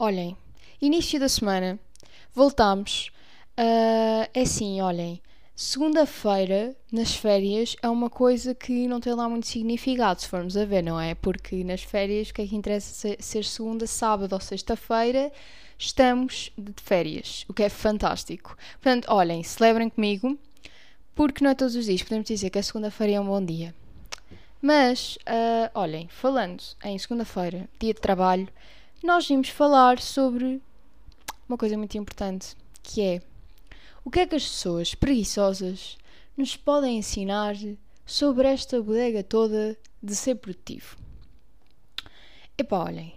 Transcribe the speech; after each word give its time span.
olhem, 0.00 0.34
início 0.80 1.20
da 1.20 1.28
semana, 1.28 1.78
voltámos. 2.34 3.12
Uh, 3.50 4.24
é 4.32 4.40
assim, 4.40 4.80
olhem, 4.80 5.20
segunda-feira 5.54 6.74
nas 6.90 7.14
férias 7.14 7.76
é 7.82 7.88
uma 7.88 8.08
coisa 8.08 8.54
que 8.54 8.88
não 8.88 8.98
tem 8.98 9.12
lá 9.12 9.28
muito 9.28 9.46
significado, 9.46 10.22
se 10.22 10.26
formos 10.26 10.56
a 10.56 10.64
ver, 10.64 10.82
não 10.82 10.98
é? 10.98 11.14
Porque 11.14 11.62
nas 11.62 11.82
férias 11.82 12.30
o 12.30 12.34
que 12.34 12.40
é 12.40 12.46
que 12.46 12.56
interessa 12.56 13.14
ser 13.20 13.44
segunda, 13.44 13.86
sábado 13.86 14.32
ou 14.32 14.40
sexta-feira? 14.40 15.30
Estamos 15.78 16.50
de 16.56 16.72
férias, 16.82 17.44
o 17.46 17.52
que 17.52 17.62
é 17.62 17.68
fantástico. 17.68 18.56
Portanto, 18.80 19.06
olhem, 19.10 19.42
celebrem 19.42 19.90
comigo, 19.90 20.38
porque 21.14 21.44
não 21.44 21.50
é 21.50 21.54
todos 21.54 21.76
os 21.76 21.84
dias, 21.84 22.02
podemos 22.02 22.26
dizer 22.26 22.48
que 22.48 22.58
a 22.58 22.62
segunda-feira 22.62 23.14
é 23.14 23.20
um 23.20 23.26
bom 23.26 23.44
dia. 23.44 23.74
Mas, 24.62 25.16
uh, 25.16 25.70
olhem, 25.74 26.08
falando 26.08 26.62
em 26.84 26.98
segunda-feira, 26.98 27.68
dia 27.78 27.92
de 27.92 28.00
trabalho, 28.00 28.48
nós 29.02 29.26
vimos 29.26 29.48
falar 29.48 29.98
sobre 29.98 30.60
uma 31.48 31.56
coisa 31.56 31.76
muito 31.76 31.96
importante, 31.96 32.54
que 32.82 33.00
é 33.00 33.22
o 34.04 34.10
que 34.10 34.20
é 34.20 34.26
que 34.26 34.34
as 34.34 34.44
pessoas 34.44 34.94
preguiçosas 34.94 35.98
nos 36.36 36.56
podem 36.56 36.98
ensinar 36.98 37.54
sobre 38.04 38.48
esta 38.48 38.80
bodega 38.82 39.22
toda 39.22 39.76
de 40.02 40.14
ser 40.14 40.36
produtivo. 40.36 40.96
Epá, 42.56 42.84
olhem, 42.84 43.14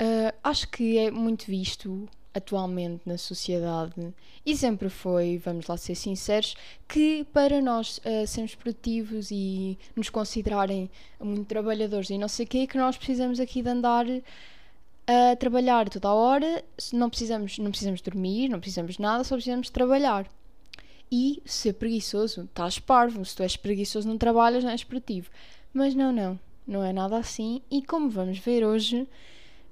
uh, 0.00 0.36
acho 0.42 0.68
que 0.68 0.98
é 0.98 1.10
muito 1.10 1.46
visto 1.46 2.08
atualmente 2.34 3.02
na 3.06 3.16
sociedade 3.16 4.12
e 4.44 4.54
sempre 4.54 4.90
foi, 4.90 5.38
vamos 5.38 5.66
lá 5.66 5.76
ser 5.78 5.94
sinceros, 5.94 6.54
que 6.86 7.26
para 7.32 7.62
nós 7.62 7.98
uh, 7.98 8.26
sermos 8.26 8.54
produtivos 8.54 9.30
e 9.30 9.78
nos 9.94 10.10
considerarem 10.10 10.90
muito 11.18 11.46
trabalhadores 11.46 12.10
e 12.10 12.18
não 12.18 12.28
sei 12.28 12.44
o 12.44 12.48
quê, 12.48 12.66
que 12.66 12.76
nós 12.76 12.96
precisamos 12.98 13.40
aqui 13.40 13.62
de 13.62 13.70
andar 13.70 14.04
a 15.06 15.36
trabalhar 15.36 15.88
toda 15.88 16.08
a 16.08 16.14
hora, 16.14 16.64
não 16.92 17.08
precisamos, 17.08 17.58
não 17.58 17.70
precisamos 17.70 18.00
dormir, 18.00 18.48
não 18.48 18.58
precisamos 18.58 18.98
nada, 18.98 19.24
só 19.24 19.36
precisamos 19.36 19.70
trabalhar. 19.70 20.26
E 21.10 21.40
ser 21.44 21.74
preguiçoso, 21.74 22.42
estás 22.42 22.78
parvo, 22.78 23.24
se 23.24 23.36
tu 23.36 23.42
és 23.42 23.56
preguiçoso 23.56 24.08
não 24.08 24.18
trabalhas, 24.18 24.64
não 24.64 24.70
és 24.70 24.82
produtivo. 24.82 25.30
Mas 25.72 25.94
não, 25.94 26.12
não, 26.12 26.38
não 26.66 26.82
é 26.82 26.92
nada 26.92 27.16
assim 27.16 27.62
e 27.70 27.80
como 27.82 28.10
vamos 28.10 28.38
ver 28.38 28.64
hoje, 28.64 29.06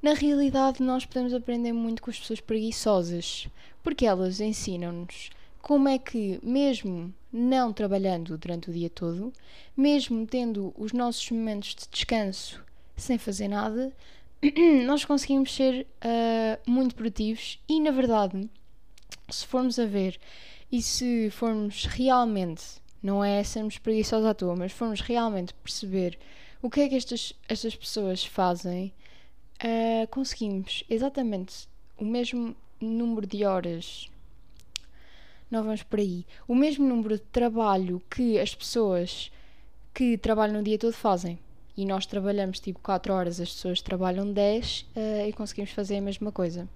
na 0.00 0.12
realidade, 0.12 0.82
nós 0.82 1.04
podemos 1.04 1.34
aprender 1.34 1.72
muito 1.72 2.02
com 2.02 2.10
as 2.10 2.18
pessoas 2.18 2.40
preguiçosas, 2.40 3.48
porque 3.82 4.06
elas 4.06 4.38
ensinam-nos 4.38 5.30
como 5.60 5.88
é 5.88 5.98
que, 5.98 6.38
mesmo 6.42 7.12
não 7.32 7.72
trabalhando 7.72 8.36
durante 8.36 8.68
o 8.68 8.72
dia 8.72 8.90
todo, 8.90 9.32
mesmo 9.74 10.26
tendo 10.26 10.74
os 10.76 10.92
nossos 10.92 11.30
momentos 11.30 11.74
de 11.74 11.88
descanso 11.90 12.62
sem 12.96 13.16
fazer 13.16 13.48
nada, 13.48 13.90
nós 14.86 15.04
conseguimos 15.04 15.54
ser 15.54 15.86
uh, 16.04 16.70
muito 16.70 16.94
produtivos 16.94 17.62
e, 17.68 17.80
na 17.80 17.90
verdade, 17.90 18.48
se 19.30 19.46
formos 19.46 19.78
a 19.78 19.86
ver 19.86 20.18
e 20.70 20.82
se 20.82 21.30
formos 21.30 21.86
realmente, 21.86 22.64
não 23.02 23.24
é 23.24 23.42
sermos 23.44 23.78
preguiçosos 23.78 24.26
à 24.26 24.34
toa, 24.34 24.56
mas 24.56 24.72
formos 24.72 25.00
realmente 25.00 25.54
perceber 25.54 26.18
o 26.60 26.70
que 26.70 26.80
é 26.80 26.88
que 26.88 26.96
estas, 26.96 27.32
estas 27.48 27.76
pessoas 27.76 28.24
fazem 28.24 28.92
uh, 29.62 30.08
conseguimos 30.08 30.84
exatamente 30.88 31.68
o 31.96 32.04
mesmo 32.04 32.56
número 32.80 33.26
de 33.26 33.44
horas. 33.44 34.08
Não 35.50 35.62
vamos 35.62 35.82
por 35.82 36.00
aí. 36.00 36.26
O 36.48 36.54
mesmo 36.54 36.86
número 36.86 37.16
de 37.16 37.24
trabalho 37.24 38.02
que 38.10 38.38
as 38.38 38.54
pessoas 38.54 39.30
que 39.92 40.18
trabalham 40.18 40.56
no 40.56 40.62
dia 40.62 40.78
todo 40.78 40.92
fazem. 40.92 41.38
E 41.76 41.84
nós 41.84 42.06
trabalhamos 42.06 42.60
tipo 42.60 42.78
4 42.80 43.12
horas, 43.12 43.40
as 43.40 43.52
pessoas 43.52 43.82
trabalham 43.82 44.32
10 44.32 44.80
uh, 44.80 44.86
eh, 44.94 45.28
e 45.28 45.32
conseguimos 45.32 45.70
fazer 45.72 45.96
a 45.96 46.00
mesma 46.00 46.30
coisa. 46.30 46.68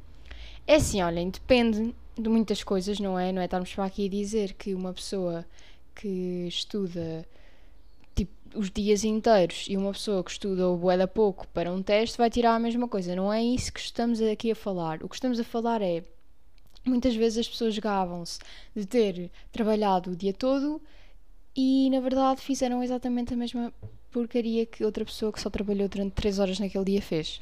É 0.67 0.75
assim, 0.75 1.01
olhem, 1.03 1.31
depende 1.31 1.95
de 2.17 2.29
muitas 2.29 2.65
coisas, 2.65 2.99
não 2.99 3.19
é? 3.19 3.31
Não 3.31 3.41
é 3.41 3.45
estarmos 3.45 3.73
para 3.73 3.85
aqui 3.85 4.07
a 4.07 4.11
dizer 4.11 4.55
que 4.55 4.75
uma 4.75 4.93
pessoa 4.93 5.45
que 5.95 6.47
estuda 6.49 7.25
os 8.55 8.71
dias 8.71 9.05
inteiros 9.05 9.67
e 9.69 9.77
uma 9.77 9.93
pessoa 9.93 10.23
que 10.25 10.31
estuda 10.31 10.69
o 10.69 10.77
bué 10.77 11.07
pouco 11.07 11.47
para 11.49 11.73
um 11.73 11.83
teste 11.83 12.17
vai 12.17 12.31
tirar 12.31 12.55
a 12.55 12.59
mesma 12.59 12.89
coisa. 12.89 13.15
Não 13.15 13.33
é 13.33 13.43
isso 13.43 13.73
que 13.73 13.81
estamos 13.81 14.21
aqui 14.21 14.51
a 14.51 14.57
falar. 14.57 15.03
O 15.03 15.09
que 15.09 15.15
estamos 15.15 15.39
a 15.39 15.45
falar 15.45 15.83
é 15.83 16.03
muitas 16.85 17.15
vezes 17.15 17.39
as 17.39 17.49
pessoas 17.49 17.79
gavam-se 17.79 18.39
de 18.75 18.87
ter 18.87 19.31
trabalhado 19.53 20.13
o 20.13 20.17
dia 20.17 20.33
todo 20.33 20.81
e 21.61 21.91
na 21.91 21.99
verdade 21.99 22.41
fizeram 22.41 22.85
exatamente 22.85 23.35
a 23.35 23.37
mesma 23.37 23.73
porcaria 24.13 24.65
que 24.65 24.85
outra 24.85 25.05
pessoa 25.05 25.33
que 25.33 25.41
só 25.41 25.51
trabalhou 25.51 25.89
durante 25.89 26.13
3 26.13 26.39
horas 26.39 26.61
naquele 26.61 26.85
dia 26.85 27.03
fez. 27.03 27.41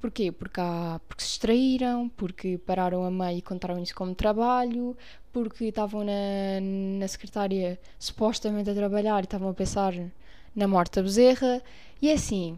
Porquê? 0.00 0.30
Porque, 0.30 0.60
há, 0.60 1.00
porque 1.08 1.24
se 1.24 1.30
distraíram, 1.30 2.08
porque 2.10 2.56
pararam 2.58 3.02
a 3.04 3.10
meio 3.10 3.38
e 3.38 3.42
contaram 3.42 3.82
isso 3.82 3.96
como 3.96 4.14
trabalho, 4.14 4.96
porque 5.32 5.64
estavam 5.64 6.04
na, 6.04 6.60
na 7.00 7.08
secretária 7.08 7.80
supostamente 7.98 8.70
a 8.70 8.74
trabalhar 8.74 9.20
e 9.22 9.24
estavam 9.24 9.48
a 9.50 9.54
pensar 9.54 9.92
na 10.54 10.68
morte 10.68 10.94
da 10.94 11.02
bezerra. 11.02 11.60
E 12.00 12.10
é 12.10 12.12
assim, 12.12 12.56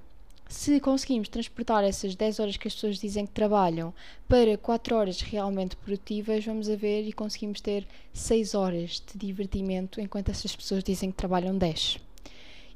se 0.50 0.80
conseguimos 0.80 1.28
transportar 1.28 1.84
essas 1.84 2.16
10 2.16 2.40
horas 2.40 2.56
que 2.56 2.66
as 2.66 2.74
pessoas 2.74 2.98
dizem 2.98 3.24
que 3.24 3.32
trabalham 3.32 3.94
para 4.28 4.58
4 4.58 4.96
horas 4.96 5.20
realmente 5.20 5.76
produtivas, 5.76 6.44
vamos 6.44 6.68
a 6.68 6.74
ver 6.74 7.06
e 7.06 7.12
conseguimos 7.12 7.60
ter 7.60 7.86
6 8.12 8.56
horas 8.56 9.00
de 9.00 9.16
divertimento 9.16 10.00
enquanto 10.00 10.28
essas 10.28 10.54
pessoas 10.54 10.82
dizem 10.82 11.12
que 11.12 11.16
trabalham 11.16 11.56
10. 11.56 11.98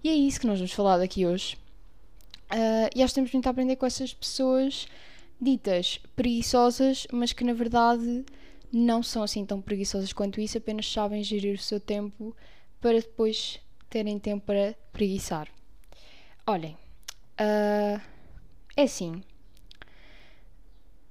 E 0.05 0.09
é 0.09 0.15
isso 0.15 0.39
que 0.39 0.47
nós 0.47 0.61
vamos 0.61 0.73
falar 0.73 0.99
daqui 0.99 1.27
hoje. 1.27 1.57
Uh, 2.45 2.89
e 2.95 3.03
acho 3.03 3.13
que 3.13 3.17
temos 3.17 3.33
muito 3.33 3.47
a 3.49 3.51
aprender 3.51 3.75
com 3.75 3.87
essas 3.87 4.15
pessoas 4.15 4.87
ditas 5.41 5.99
preguiçosas, 6.15 7.09
mas 7.11 7.33
que 7.33 7.43
na 7.43 7.55
verdade 7.55 8.25
não 8.73 9.03
são 9.03 9.25
assim 9.25 9.45
tão 9.45 9.61
preguiçosas 9.61 10.13
quanto 10.13 10.41
isso, 10.41 10.59
apenas 10.59 10.91
sabem 10.91 11.25
gerir 11.25 11.57
o 11.57 11.63
seu 11.63 11.81
tempo 11.81 12.37
para 12.81 13.01
depois 13.01 13.59
terem 13.91 14.17
tempo 14.21 14.47
para 14.47 14.77
preguiçar. 14.93 15.49
Olhem, 16.47 16.77
uh, 17.41 18.01
é 18.77 18.83
assim. 18.83 19.23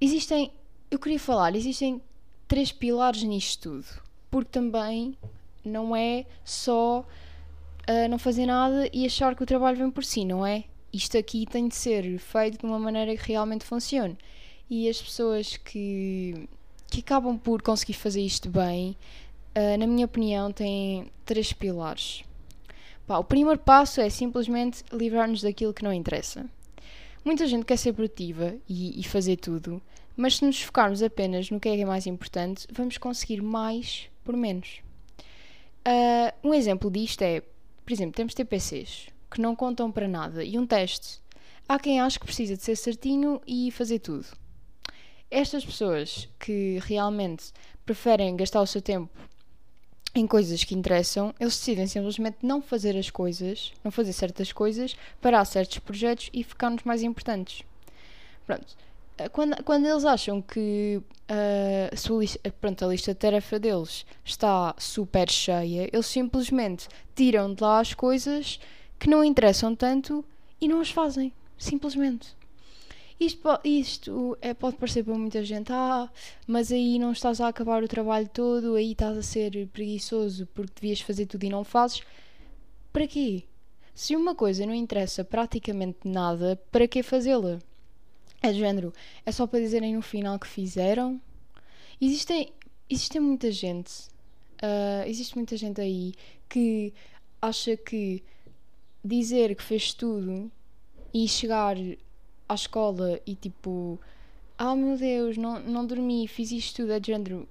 Existem, 0.00 0.52
eu 0.90 0.98
queria 0.98 1.18
falar, 1.18 1.54
existem 1.54 2.00
três 2.46 2.72
pilares 2.72 3.22
nisto 3.22 3.70
tudo. 3.70 4.02
Porque 4.30 4.50
também 4.50 5.16
não 5.64 5.94
é 5.94 6.26
só 6.44 7.00
uh, 7.00 8.08
não 8.08 8.18
fazer 8.18 8.46
nada 8.46 8.88
e 8.92 9.06
achar 9.06 9.34
que 9.34 9.42
o 9.42 9.46
trabalho 9.46 9.78
vem 9.78 9.90
por 9.90 10.04
si, 10.04 10.24
não 10.24 10.44
é? 10.44 10.64
Isto 10.92 11.18
aqui 11.18 11.46
tem 11.46 11.68
de 11.68 11.74
ser 11.74 12.18
feito 12.18 12.58
de 12.58 12.66
uma 12.66 12.78
maneira 12.78 13.16
que 13.16 13.28
realmente 13.28 13.64
funcione. 13.64 14.16
E 14.68 14.88
as 14.88 15.00
pessoas 15.00 15.56
que, 15.56 16.48
que 16.90 17.00
acabam 17.00 17.38
por 17.38 17.62
conseguir 17.62 17.94
fazer 17.94 18.22
isto 18.22 18.48
bem, 18.48 18.96
uh, 19.56 19.78
na 19.78 19.86
minha 19.86 20.06
opinião, 20.06 20.52
têm 20.52 21.10
três 21.24 21.52
pilares. 21.52 22.24
Pá, 23.06 23.18
o 23.18 23.24
primeiro 23.24 23.58
passo 23.58 24.00
é 24.00 24.08
simplesmente 24.08 24.82
livrar-nos 24.90 25.42
daquilo 25.42 25.74
que 25.74 25.84
não 25.84 25.92
interessa. 25.92 26.48
Muita 27.24 27.46
gente 27.46 27.64
quer 27.64 27.76
ser 27.76 27.92
produtiva 27.92 28.54
e, 28.68 28.98
e, 28.98 29.04
fazer 29.04 29.36
tudo, 29.36 29.80
mas 30.16 30.36
se 30.36 30.44
nos 30.44 30.60
focarmos 30.62 31.02
apenas 31.02 31.50
no 31.50 31.60
que 31.60 31.68
é, 31.68 31.84
mais 31.84 32.06
importante, 32.06 32.66
vamos 32.72 32.96
conseguir 32.98 33.42
mais 33.42 34.08
por 34.22 34.36
menos. 34.36 34.80
Uh, 35.86 36.48
um 36.48 36.54
exemplo 36.54 36.90
disto 36.90 37.22
é, 37.22 37.40
por 37.40 37.92
exemplo, 37.92 38.14
temos 38.14 38.34
TPCs 38.34 39.08
que 39.30 39.40
não 39.40 39.54
contam 39.54 39.90
para 39.90 40.08
nada 40.08 40.44
e 40.44 40.58
um 40.58 40.66
teste. 40.66 41.20
Há 41.68 41.78
quem 41.78 42.00
ache 42.00 42.18
que 42.18 42.26
precisa 42.26 42.56
de 42.56 42.62
ser 42.62 42.76
certinho 42.76 43.40
e 43.46 43.70
fazer 43.70 43.98
tudo. 43.98 44.26
Estas 45.30 45.64
pessoas 45.64 46.28
que 46.38 46.78
realmente 46.82 47.52
preferem 47.84 48.36
gastar 48.36 48.62
o 48.62 48.66
seu 48.66 48.80
tempo 48.80 49.10
em 50.14 50.26
coisas 50.26 50.62
que 50.62 50.74
interessam, 50.74 51.34
eles 51.40 51.56
decidem 51.56 51.86
simplesmente 51.86 52.38
não 52.42 52.62
fazer 52.62 52.96
as 52.96 53.10
coisas, 53.10 53.72
não 53.82 53.90
fazer 53.90 54.12
certas 54.12 54.52
coisas, 54.52 54.96
parar 55.20 55.44
certos 55.44 55.78
projetos 55.78 56.30
e 56.32 56.44
ficar 56.44 56.70
nos 56.70 56.84
mais 56.84 57.02
importantes. 57.02 57.62
Pronto. 58.46 58.76
Eh, 59.18 59.28
quando, 59.28 59.62
quando 59.64 59.86
eles 59.86 60.04
acham 60.04 60.40
que 60.40 61.00
uh, 61.30 61.92
a, 61.92 61.96
sua 61.96 62.20
lista, 62.20 62.54
pronto, 62.60 62.84
a 62.84 62.88
lista 62.88 63.12
de 63.12 63.18
tarefa 63.18 63.58
deles 63.58 64.06
está 64.24 64.74
super 64.78 65.30
cheia, 65.30 65.88
eles 65.92 66.06
simplesmente 66.06 66.88
tiram 67.14 67.52
de 67.52 67.62
lá 67.62 67.80
as 67.80 67.94
coisas 67.94 68.60
que 68.98 69.08
não 69.08 69.24
interessam 69.24 69.74
tanto 69.74 70.24
e 70.60 70.68
não 70.68 70.80
as 70.80 70.90
fazem. 70.90 71.32
Simplesmente. 71.58 72.36
Isto, 73.18 73.48
isto 73.64 74.36
é, 74.40 74.52
pode 74.52 74.76
parecer 74.76 75.04
para 75.04 75.14
muita 75.16 75.44
gente, 75.44 75.72
ah, 75.72 76.10
mas 76.46 76.72
aí 76.72 76.98
não 76.98 77.12
estás 77.12 77.40
a 77.40 77.48
acabar 77.48 77.82
o 77.82 77.88
trabalho 77.88 78.28
todo, 78.28 78.74
aí 78.74 78.92
estás 78.92 79.16
a 79.16 79.22
ser 79.22 79.68
preguiçoso 79.68 80.46
porque 80.48 80.72
devias 80.80 81.00
fazer 81.00 81.26
tudo 81.26 81.44
e 81.44 81.48
não 81.48 81.62
fazes. 81.62 82.02
Para 82.92 83.06
quê? 83.06 83.44
Se 83.94 84.16
uma 84.16 84.34
coisa 84.34 84.66
não 84.66 84.74
interessa 84.74 85.24
praticamente 85.24 86.00
nada, 86.04 86.60
para 86.72 86.88
que 86.88 87.02
fazê-la? 87.02 87.60
É 88.42 88.52
de 88.52 88.58
género, 88.58 88.92
é 89.24 89.30
só 89.30 89.46
para 89.46 89.60
dizerem 89.60 89.94
no 89.94 90.02
final 90.02 90.38
que 90.38 90.48
fizeram? 90.48 91.20
Existem, 92.00 92.52
existem 92.90 93.20
muita 93.20 93.50
gente, 93.52 93.92
uh, 94.60 95.06
existe 95.06 95.36
muita 95.36 95.56
gente 95.56 95.80
aí 95.80 96.14
que 96.48 96.92
acha 97.40 97.76
que 97.76 98.22
dizer 99.04 99.54
que 99.54 99.62
fez 99.62 99.94
tudo 99.94 100.50
e 101.12 101.28
chegar 101.28 101.76
à 102.48 102.54
escola 102.54 103.20
e 103.26 103.34
tipo 103.34 103.98
oh 104.58 104.74
meu 104.74 104.96
Deus, 104.96 105.36
não, 105.36 105.58
não 105.60 105.86
dormi, 105.86 106.26
fiz 106.28 106.50
isto 106.52 106.82
tudo, 106.82 106.92
é 106.92 107.00
de 107.00 107.08
género. 107.08 107.48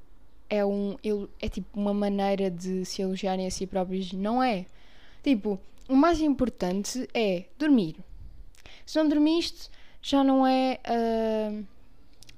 É, 0.49 0.63
um, 0.63 0.97
é 1.41 1.49
tipo 1.49 1.79
uma 1.79 1.93
maneira 1.93 2.49
de 2.51 2.85
se 2.85 3.01
elogiarem 3.01 3.47
a 3.47 3.51
si 3.51 3.65
próprios. 3.65 4.11
Não 4.13 4.41
é. 4.41 4.65
Tipo, 5.23 5.59
o 5.89 5.95
mais 5.95 6.21
importante 6.21 7.07
é 7.13 7.45
dormir. 7.57 7.95
Se 8.85 8.97
não 8.97 9.07
dormiste, 9.07 9.69
já 10.01 10.23
não 10.23 10.45
é 10.45 10.79
uh, 10.85 11.65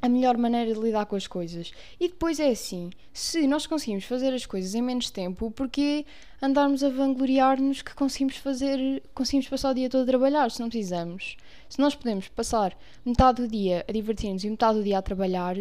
a 0.06 0.10
melhor 0.10 0.38
maneira 0.38 0.74
de 0.74 0.80
lidar 0.80 1.06
com 1.06 1.16
as 1.16 1.28
coisas. 1.28 1.72
E 2.00 2.08
depois 2.08 2.40
é 2.40 2.50
assim: 2.50 2.90
se 3.14 3.48
nós 3.48 3.66
conseguimos 3.68 4.06
fazer 4.06 4.34
as 4.34 4.46
coisas 4.46 4.76
em 4.76 4.82
menos 4.82 5.10
tempo, 5.10 5.52
porque 5.52 6.06
andarmos 6.42 6.84
a 6.84 6.90
vangloriar-nos 6.90 7.82
que 7.82 7.94
conseguimos 7.96 8.38
fazer, 8.38 9.04
conseguimos 9.14 9.48
passar 9.48 9.72
o 9.72 9.74
dia 9.74 9.90
todo 9.90 10.04
a 10.04 10.06
trabalhar, 10.06 10.52
se 10.52 10.60
não 10.60 10.70
precisamos? 10.70 11.36
Se 11.68 11.80
nós 11.80 11.96
podemos 11.96 12.28
passar 12.28 12.78
metade 13.06 13.42
do 13.42 13.48
dia 13.48 13.86
a 13.88 13.92
divertir-nos 13.92 14.44
e 14.44 14.50
metade 14.50 14.78
do 14.78 14.84
dia 14.84 14.98
a 14.98 15.02
trabalhar, 15.02 15.56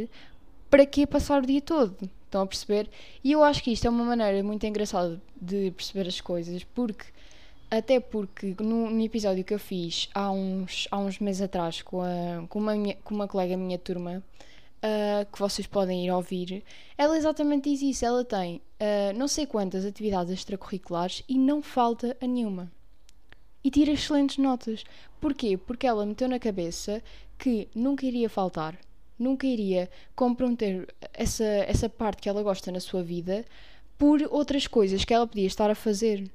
para 0.70 0.84
que 0.84 1.06
passar 1.06 1.42
o 1.42 1.46
dia 1.46 1.60
todo? 1.60 2.10
Estão 2.24 2.42
a 2.42 2.46
perceber? 2.46 2.90
E 3.22 3.32
eu 3.32 3.44
acho 3.44 3.62
que 3.62 3.70
isto 3.72 3.86
é 3.86 3.90
uma 3.90 4.04
maneira 4.04 4.42
muito 4.42 4.66
engraçada 4.66 5.22
de 5.40 5.70
perceber 5.70 6.08
as 6.08 6.20
coisas, 6.20 6.64
porque 6.64 7.04
até 7.78 8.00
porque 8.00 8.54
no, 8.60 8.90
no, 8.90 9.02
episódio 9.02 9.44
que 9.44 9.54
eu 9.54 9.58
fiz 9.58 10.08
há 10.14 10.30
uns, 10.30 10.86
há 10.90 10.98
uns 10.98 11.18
meses 11.18 11.42
atrás 11.42 11.82
com, 11.82 12.00
a, 12.02 12.46
com, 12.48 12.58
uma, 12.58 12.74
minha, 12.74 12.96
com 12.96 13.14
uma 13.14 13.26
colega 13.28 13.56
minha 13.56 13.78
turma, 13.78 14.22
uh, 14.84 15.32
que 15.32 15.38
vocês 15.38 15.66
podem 15.66 16.04
ir 16.04 16.10
ouvir, 16.10 16.62
ela 16.96 17.16
exatamente 17.16 17.70
diz 17.70 17.82
isso. 17.82 18.04
Ela 18.04 18.24
tem 18.24 18.56
uh, 18.56 19.16
não 19.16 19.26
sei 19.26 19.46
quantas 19.46 19.84
atividades 19.84 20.32
extracurriculares 20.32 21.22
e 21.28 21.38
não 21.38 21.62
falta 21.62 22.16
a 22.20 22.26
nenhuma. 22.26 22.70
E 23.62 23.70
tira 23.70 23.92
excelentes 23.92 24.36
notas. 24.36 24.84
Porquê? 25.20 25.56
Porque 25.56 25.86
ela 25.86 26.04
meteu 26.04 26.28
na 26.28 26.38
cabeça 26.38 27.02
que 27.38 27.68
nunca 27.74 28.04
iria 28.04 28.28
faltar, 28.28 28.78
nunca 29.18 29.46
iria 29.46 29.90
comprometer 30.14 30.86
essa, 31.12 31.44
essa 31.44 31.88
parte 31.88 32.20
que 32.22 32.28
ela 32.28 32.42
gosta 32.42 32.70
na 32.70 32.80
sua 32.80 33.02
vida 33.02 33.44
por 33.96 34.20
outras 34.30 34.66
coisas 34.66 35.04
que 35.04 35.14
ela 35.14 35.26
podia 35.26 35.46
estar 35.46 35.70
a 35.70 35.74
fazer. 35.74 36.30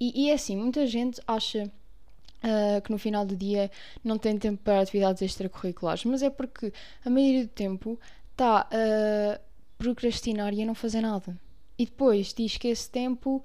E, 0.00 0.24
e 0.24 0.30
é 0.30 0.34
assim, 0.34 0.56
muita 0.56 0.86
gente 0.86 1.20
acha 1.26 1.64
uh, 1.64 2.82
que 2.82 2.90
no 2.90 2.98
final 2.98 3.24
do 3.24 3.36
dia 3.36 3.70
não 4.02 4.18
tem 4.18 4.38
tempo 4.38 4.62
para 4.62 4.80
atividades 4.80 5.22
extracurriculares, 5.22 6.04
mas 6.04 6.22
é 6.22 6.30
porque 6.30 6.72
a 7.04 7.10
maioria 7.10 7.44
do 7.44 7.50
tempo 7.50 7.98
está 8.32 8.68
a 8.70 9.40
procrastinar 9.78 10.52
e 10.52 10.62
a 10.62 10.66
não 10.66 10.74
fazer 10.74 11.00
nada. 11.00 11.38
E 11.78 11.84
depois 11.84 12.32
diz 12.32 12.56
que 12.56 12.68
esse 12.68 12.88
tempo 12.90 13.44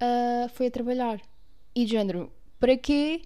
uh, 0.00 0.48
foi 0.50 0.66
a 0.66 0.70
trabalhar. 0.70 1.20
E 1.74 1.84
de 1.84 1.92
género, 1.92 2.32
para 2.58 2.76
quê 2.76 3.22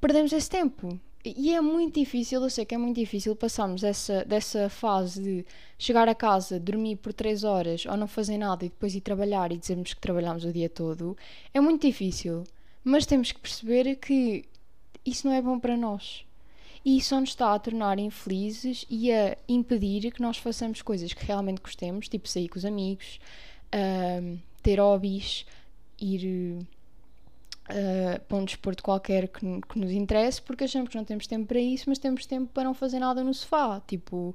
perdemos 0.00 0.32
esse 0.32 0.50
tempo? 0.50 1.00
E 1.24 1.54
é 1.54 1.60
muito 1.60 2.00
difícil, 2.00 2.42
eu 2.42 2.50
sei 2.50 2.64
que 2.64 2.74
é 2.74 2.78
muito 2.78 2.96
difícil 2.96 3.36
passarmos 3.36 3.84
essa, 3.84 4.24
dessa 4.24 4.68
fase 4.68 5.22
de 5.22 5.46
chegar 5.78 6.08
a 6.08 6.16
casa, 6.16 6.58
dormir 6.58 6.96
por 6.96 7.12
3 7.12 7.44
horas 7.44 7.86
ou 7.86 7.96
não 7.96 8.08
fazer 8.08 8.38
nada 8.38 8.64
e 8.64 8.68
depois 8.68 8.94
ir 8.96 9.00
trabalhar 9.00 9.52
e 9.52 9.56
dizermos 9.56 9.94
que 9.94 10.00
trabalhamos 10.00 10.44
o 10.44 10.52
dia 10.52 10.68
todo. 10.68 11.16
É 11.54 11.60
muito 11.60 11.86
difícil. 11.86 12.42
Mas 12.82 13.06
temos 13.06 13.30
que 13.30 13.38
perceber 13.38 13.94
que 13.96 14.44
isso 15.06 15.26
não 15.26 15.34
é 15.34 15.40
bom 15.40 15.58
para 15.60 15.76
nós. 15.76 16.24
E 16.84 16.98
isso 16.98 17.10
só 17.10 17.20
nos 17.20 17.30
está 17.30 17.54
a 17.54 17.58
tornar 17.58 17.98
infelizes 18.00 18.84
e 18.90 19.12
a 19.12 19.36
impedir 19.48 20.10
que 20.10 20.20
nós 20.20 20.38
façamos 20.38 20.82
coisas 20.82 21.12
que 21.12 21.24
realmente 21.24 21.60
gostemos, 21.60 22.08
tipo 22.08 22.28
sair 22.28 22.48
com 22.48 22.58
os 22.58 22.64
amigos, 22.64 23.20
uh, 23.72 24.38
ter 24.60 24.80
hobbies, 24.80 25.46
ir 26.00 26.66
uh, 27.68 28.20
para 28.20 28.36
um 28.36 28.44
desporto 28.44 28.82
qualquer 28.82 29.28
que, 29.28 29.40
que, 29.40 29.78
nos 29.78 29.90
interesse, 29.90 30.40
porque 30.40 30.64
achamos 30.64 30.90
que 30.90 30.96
não 30.96 31.04
temos 31.04 31.26
tempo 31.26 31.46
para 31.46 31.60
isso, 31.60 31.84
mas 31.88 31.98
temos 31.98 32.26
tempo 32.26 32.50
para 32.52 32.64
não 32.64 32.74
fazer 32.74 32.98
nada 32.98 33.22
no 33.22 33.32
sofá. 33.32 33.80
Tipo, 33.86 34.34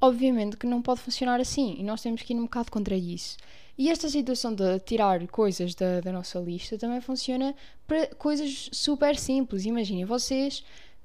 obviamente 0.00 0.56
que 0.56 0.66
não 0.66 0.82
pode 0.82 1.00
funcionar 1.00 1.40
assim 1.40 1.76
e 1.78 1.82
nós 1.82 2.02
temos 2.02 2.22
que 2.22 2.32
ir 2.32 2.36
um 2.36 2.42
bocado 2.42 2.70
contra 2.70 2.96
isso. 2.96 3.36
E 3.78 3.88
esta 3.88 4.08
situação 4.08 4.54
de 4.54 4.78
tirar 4.80 5.26
coisas 5.28 5.74
da, 5.74 6.00
da 6.00 6.12
nossa 6.12 6.38
lista 6.38 6.76
também 6.76 7.00
funciona 7.00 7.54
para 7.86 8.06
coisas 8.16 8.68
super 8.72 9.16
simples. 9.16 9.64
Imaginem, 9.64 10.04
vocês 10.04 10.62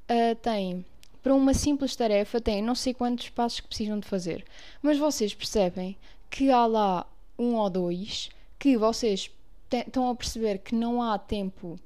uh, 0.10 0.36
têm, 0.36 0.86
para 1.24 1.34
uma 1.34 1.54
simples 1.54 1.96
tarefa, 1.96 2.42
têm 2.42 2.62
não 2.62 2.76
sei 2.76 2.94
quantos 2.94 3.30
passos 3.30 3.62
que 3.62 3.68
precisam 3.68 4.00
de 4.00 4.08
fazer, 4.08 4.44
mas 4.82 4.98
vocês 4.98 5.34
percebem 5.34 5.96
que 6.30 6.52
há 6.52 6.66
lá 6.66 7.08
um 7.40 7.56
ou 7.56 7.70
dois 7.70 8.30
que 8.60 8.76
vocês 8.78 9.30
estão 9.72 10.10
a 10.10 10.16
perceber 10.16 10.60
que 10.60 10.75
não 10.75 11.02
há 11.02 11.18
tempo 11.18 11.80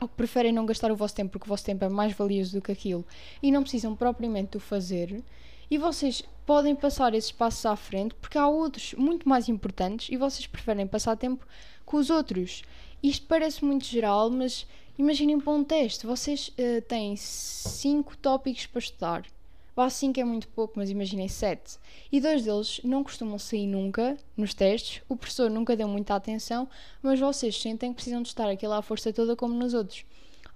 ou 0.00 0.08
que 0.08 0.14
preferem 0.14 0.52
não 0.52 0.66
gastar 0.66 0.90
o 0.90 0.96
vosso 0.96 1.14
tempo 1.14 1.32
porque 1.32 1.46
o 1.46 1.48
vosso 1.48 1.64
tempo 1.64 1.84
é 1.84 1.88
mais 1.88 2.12
valioso 2.12 2.56
do 2.56 2.62
que 2.62 2.72
aquilo 2.72 3.04
e 3.42 3.50
não 3.50 3.62
precisam 3.62 3.96
propriamente 3.96 4.56
o 4.56 4.60
fazer 4.60 5.22
e 5.70 5.78
vocês 5.78 6.22
podem 6.44 6.76
passar 6.76 7.14
esses 7.14 7.32
passos 7.32 7.66
à 7.66 7.74
frente 7.74 8.14
porque 8.14 8.38
há 8.38 8.46
outros 8.46 8.94
muito 8.94 9.28
mais 9.28 9.48
importantes 9.48 10.08
e 10.10 10.16
vocês 10.16 10.46
preferem 10.46 10.86
passar 10.86 11.16
tempo 11.16 11.46
com 11.84 11.96
os 11.96 12.10
outros. 12.10 12.62
Isto 13.02 13.26
parece 13.26 13.64
muito 13.64 13.84
geral, 13.84 14.30
mas 14.30 14.66
imaginem 14.98 15.40
para 15.40 15.52
um 15.52 15.64
teste: 15.64 16.06
vocês 16.06 16.48
uh, 16.48 16.82
têm 16.82 17.16
5 17.16 18.16
tópicos 18.18 18.66
para 18.66 18.78
estudar. 18.78 19.35
Vá 19.76 19.90
5 19.90 20.18
é 20.18 20.24
muito 20.24 20.48
pouco, 20.48 20.72
mas 20.76 20.88
imaginem 20.88 21.28
7. 21.28 21.78
E 22.10 22.18
dois 22.18 22.42
deles 22.42 22.80
não 22.82 23.04
costumam 23.04 23.38
sair 23.38 23.66
nunca 23.66 24.16
nos 24.34 24.54
testes, 24.54 25.02
o 25.06 25.14
professor 25.14 25.50
nunca 25.50 25.76
deu 25.76 25.86
muita 25.86 26.14
atenção, 26.14 26.66
mas 27.02 27.20
vocês 27.20 27.60
sentem 27.60 27.90
que 27.90 27.96
precisam 27.96 28.22
de 28.22 28.28
estar 28.28 28.48
aquela 28.48 28.80
força 28.80 29.12
toda 29.12 29.36
como 29.36 29.52
nos 29.52 29.74
outros. 29.74 30.06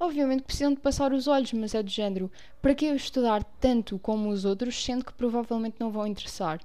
Obviamente 0.00 0.44
precisam 0.44 0.72
de 0.72 0.80
passar 0.80 1.12
os 1.12 1.28
olhos, 1.28 1.52
mas 1.52 1.74
é 1.74 1.82
do 1.82 1.90
género: 1.90 2.32
para 2.62 2.74
que 2.74 2.86
eu 2.86 2.96
estudar 2.96 3.44
tanto 3.60 3.98
como 3.98 4.30
os 4.30 4.46
outros, 4.46 4.82
sendo 4.82 5.04
que 5.04 5.12
provavelmente 5.12 5.76
não 5.78 5.90
vão 5.90 6.06
interessar? 6.06 6.58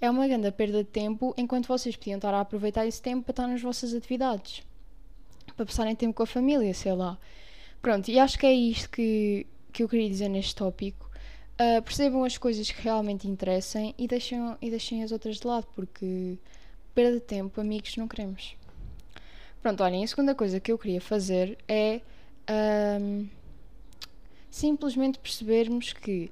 É 0.00 0.08
uma 0.08 0.28
grande 0.28 0.52
perda 0.52 0.84
de 0.84 0.90
tempo, 0.90 1.34
enquanto 1.36 1.66
vocês 1.66 1.96
podiam 1.96 2.18
estar 2.18 2.32
a 2.32 2.40
aproveitar 2.42 2.86
esse 2.86 3.02
tempo 3.02 3.24
para 3.24 3.32
estar 3.32 3.48
nas 3.48 3.60
vossas 3.60 3.92
atividades, 3.92 4.62
para 5.56 5.66
passarem 5.66 5.96
tempo 5.96 6.14
com 6.14 6.22
a 6.22 6.26
família, 6.26 6.72
sei 6.72 6.92
lá. 6.92 7.18
Pronto, 7.82 8.08
e 8.08 8.20
acho 8.20 8.38
que 8.38 8.46
é 8.46 8.52
isto 8.52 8.88
que, 8.88 9.44
que 9.72 9.82
eu 9.82 9.88
queria 9.88 10.08
dizer 10.08 10.28
neste 10.28 10.54
tópico. 10.54 11.07
Uh, 11.60 11.82
percebam 11.82 12.22
as 12.22 12.38
coisas 12.38 12.70
que 12.70 12.80
realmente 12.80 13.26
interessem 13.26 13.92
e 13.98 14.06
deixem, 14.06 14.56
e 14.62 14.70
deixem 14.70 15.02
as 15.02 15.10
outras 15.10 15.40
de 15.40 15.46
lado, 15.46 15.66
porque 15.74 16.38
perda 16.94 17.14
de 17.14 17.20
tempo, 17.20 17.60
amigos, 17.60 17.96
não 17.96 18.06
queremos. 18.06 18.56
Pronto, 19.60 19.82
olhem, 19.82 20.04
a 20.04 20.06
segunda 20.06 20.34
coisa 20.36 20.60
que 20.60 20.70
eu 20.70 20.78
queria 20.78 21.00
fazer 21.00 21.58
é 21.66 22.00
um, 23.00 23.26
simplesmente 24.50 25.18
percebermos 25.18 25.92
que 25.92 26.30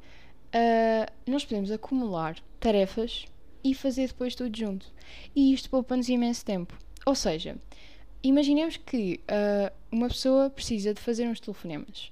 uh, 0.54 1.12
nós 1.26 1.44
podemos 1.44 1.70
acumular 1.70 2.36
tarefas 2.60 3.26
e 3.64 3.74
fazer 3.74 4.08
depois 4.08 4.34
tudo 4.34 4.56
junto. 4.56 4.86
E 5.34 5.52
isto 5.52 5.68
poupa-nos 5.68 6.08
imenso 6.08 6.44
tempo. 6.44 6.78
Ou 7.04 7.14
seja, 7.14 7.56
imaginemos 8.22 8.76
que 8.76 9.20
uh, 9.22 9.72
uma 9.90 10.08
pessoa 10.08 10.50
precisa 10.50 10.94
de 10.94 11.00
fazer 11.00 11.26
uns 11.26 11.40
telefonemas. 11.40 12.10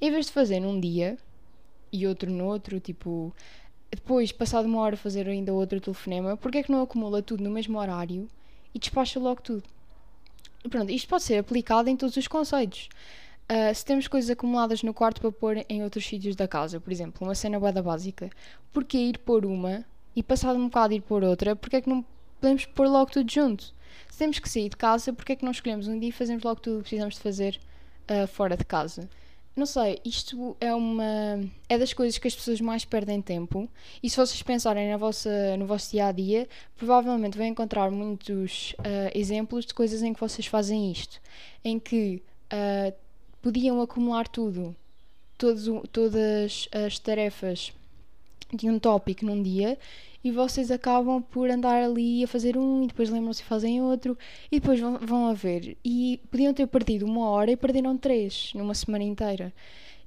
Em 0.00 0.10
vez 0.10 0.26
de 0.26 0.32
fazer 0.32 0.60
num 0.60 0.78
dia 0.80 1.16
e 1.96 2.06
outro 2.06 2.30
no 2.30 2.44
outro, 2.44 2.78
tipo, 2.80 3.34
depois, 3.90 4.32
passado 4.32 4.66
uma 4.66 4.80
hora, 4.80 4.96
fazer 4.96 5.28
ainda 5.28 5.52
outro 5.52 5.80
telefonema, 5.80 6.36
porque 6.36 6.58
é 6.58 6.62
que 6.62 6.70
não 6.72 6.82
acumula 6.82 7.22
tudo 7.22 7.42
no 7.42 7.50
mesmo 7.50 7.78
horário 7.78 8.28
e 8.74 8.78
despacha 8.78 9.18
logo 9.18 9.40
tudo? 9.40 9.64
Pronto, 10.68 10.90
isto 10.90 11.08
pode 11.08 11.22
ser 11.22 11.38
aplicado 11.38 11.88
em 11.88 11.96
todos 11.96 12.16
os 12.16 12.26
conceitos. 12.26 12.88
Uh, 13.50 13.72
se 13.72 13.84
temos 13.84 14.08
coisas 14.08 14.28
acumuladas 14.28 14.82
no 14.82 14.92
quarto 14.92 15.20
para 15.20 15.30
pôr 15.30 15.64
em 15.68 15.84
outros 15.84 16.04
sítios 16.04 16.34
da 16.34 16.48
casa, 16.48 16.80
por 16.80 16.92
exemplo, 16.92 17.26
uma 17.26 17.34
cena 17.34 17.60
bada 17.60 17.80
básica, 17.80 18.28
porque 18.72 18.98
ir 18.98 19.18
pôr 19.18 19.46
uma 19.46 19.84
e 20.16 20.22
passado 20.22 20.58
um 20.58 20.66
bocado 20.66 20.94
ir 20.94 21.02
pôr 21.02 21.22
outra, 21.22 21.54
porque 21.54 21.76
é 21.76 21.80
que 21.80 21.88
não 21.88 22.04
podemos 22.40 22.64
pôr 22.64 22.88
logo 22.88 23.10
tudo 23.10 23.30
junto? 23.30 23.72
Se 24.10 24.18
temos 24.18 24.38
que 24.40 24.48
sair 24.48 24.68
de 24.68 24.76
casa, 24.76 25.12
porque 25.12 25.32
é 25.32 25.36
que 25.36 25.44
não 25.44 25.52
escolhemos 25.52 25.86
um 25.86 25.98
dia 25.98 26.08
e 26.08 26.12
fazemos 26.12 26.42
logo 26.42 26.60
tudo 26.60 26.74
o 26.74 26.76
que 26.78 26.84
precisamos 26.84 27.14
de 27.14 27.20
fazer 27.20 27.60
uh, 28.10 28.26
fora 28.26 28.56
de 28.56 28.64
casa? 28.64 29.08
Não 29.56 29.64
sei, 29.64 29.98
isto 30.04 30.54
é 30.60 30.74
uma. 30.74 31.40
é 31.66 31.78
das 31.78 31.94
coisas 31.94 32.18
que 32.18 32.28
as 32.28 32.34
pessoas 32.34 32.60
mais 32.60 32.84
perdem 32.84 33.22
tempo. 33.22 33.66
E 34.02 34.10
se 34.10 34.14
vocês 34.14 34.42
pensarem 34.42 34.90
na 34.90 34.98
vossa, 34.98 35.56
no 35.56 35.66
vosso 35.66 35.92
dia 35.92 36.08
a 36.08 36.12
dia, 36.12 36.46
provavelmente 36.76 37.38
vão 37.38 37.46
encontrar 37.46 37.90
muitos 37.90 38.74
uh, 38.80 39.10
exemplos 39.14 39.64
de 39.64 39.72
coisas 39.72 40.02
em 40.02 40.12
que 40.12 40.20
vocês 40.20 40.46
fazem 40.46 40.92
isto. 40.92 41.22
Em 41.64 41.78
que 41.78 42.22
uh, 42.52 42.94
podiam 43.40 43.80
acumular 43.80 44.28
tudo, 44.28 44.76
todas 45.38 46.68
as 46.70 46.98
tarefas 46.98 47.72
de 48.54 48.70
um 48.70 48.78
tópico 48.78 49.24
num 49.24 49.42
dia 49.42 49.78
e 50.22 50.30
vocês 50.30 50.70
acabam 50.70 51.22
por 51.22 51.50
andar 51.50 51.82
ali 51.82 52.24
a 52.24 52.28
fazer 52.28 52.56
um 52.56 52.84
e 52.84 52.86
depois 52.88 53.10
lembram-se 53.10 53.42
e 53.42 53.44
fazem 53.44 53.82
outro 53.82 54.18
e 54.50 54.58
depois 54.58 54.80
vão, 54.80 54.98
vão 54.98 55.26
a 55.28 55.34
ver. 55.34 55.76
E 55.84 56.20
podiam 56.30 56.52
ter 56.52 56.66
perdido 56.66 57.06
uma 57.06 57.28
hora 57.28 57.50
e 57.50 57.56
perderam 57.56 57.96
três 57.96 58.52
numa 58.54 58.74
semana 58.74 59.04
inteira. 59.04 59.52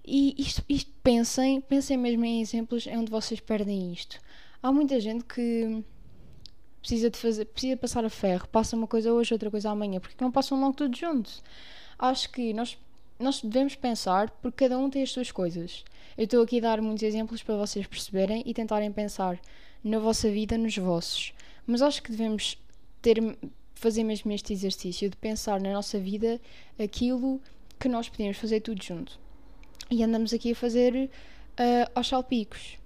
E 0.06 0.36
isto, 0.38 0.64
isto 0.68 0.92
pensem, 1.04 1.62
pensem 1.62 1.98
mesmo 1.98 2.26
em 2.26 2.42
exemplos 2.42 2.88
onde 2.88 3.12
vocês 3.12 3.40
perdem 3.40 3.94
isto. 3.94 4.20
Há 4.62 4.72
muita 4.72 5.00
gente 5.00 5.24
que 5.24 5.84
precisa 6.82 7.10
de 7.10 7.18
fazer, 7.18 7.46
precisa 7.46 7.78
passar 7.78 8.04
a 8.04 8.10
ferro, 8.10 8.48
passa 8.48 8.76
uma 8.76 8.88
coisa 8.88 9.14
hoje, 9.14 9.34
outra 9.34 9.52
coisa 9.52 9.70
amanhã, 9.70 10.00
porque 10.00 10.22
não 10.24 10.32
passam 10.32 10.60
logo 10.60 10.74
tudo 10.74 10.98
juntos. 10.98 11.44
Acho 11.98 12.30
que 12.32 12.54
nós 12.54 12.78
nós 13.20 13.42
devemos 13.42 13.76
pensar 13.76 14.30
porque 14.42 14.66
cada 14.66 14.80
um 14.80 14.90
tem 14.90 15.04
as 15.04 15.12
suas 15.12 15.32
coisas. 15.32 15.84
Eu 16.18 16.24
estou 16.24 16.42
aqui 16.42 16.60
a 16.60 16.62
dar 16.62 16.82
muitos 16.82 17.04
exemplos 17.04 17.44
para 17.44 17.58
vocês 17.58 17.86
perceberem 17.86 18.42
e 18.46 18.54
tentarem 18.54 18.92
pensar 18.92 19.40
na 19.84 20.00
vossa 20.00 20.30
vida, 20.32 20.58
nos 20.58 20.78
vossos. 20.78 21.34
Mas 21.68 21.82
acho 21.82 22.02
que 22.02 22.12
devemos 22.12 22.58
ter, 23.02 23.18
fazer 23.76 24.04
mesmo 24.04 24.32
este 24.32 24.54
exercício 24.54 25.10
de 25.10 25.18
pensar 25.18 25.60
na 25.60 25.74
nossa 25.74 26.00
vida 26.00 26.40
aquilo 26.82 27.42
que 27.78 27.90
nós 27.90 28.08
podemos 28.08 28.38
fazer 28.38 28.62
tudo 28.62 28.82
junto. 28.82 29.20
E 29.92 30.04
andamos 30.04 30.34
aqui 30.34 30.54
a 30.54 30.56
fazer 30.56 30.96
uh, 30.96 31.92
aos 31.94 32.08
salpicos. 32.08 32.78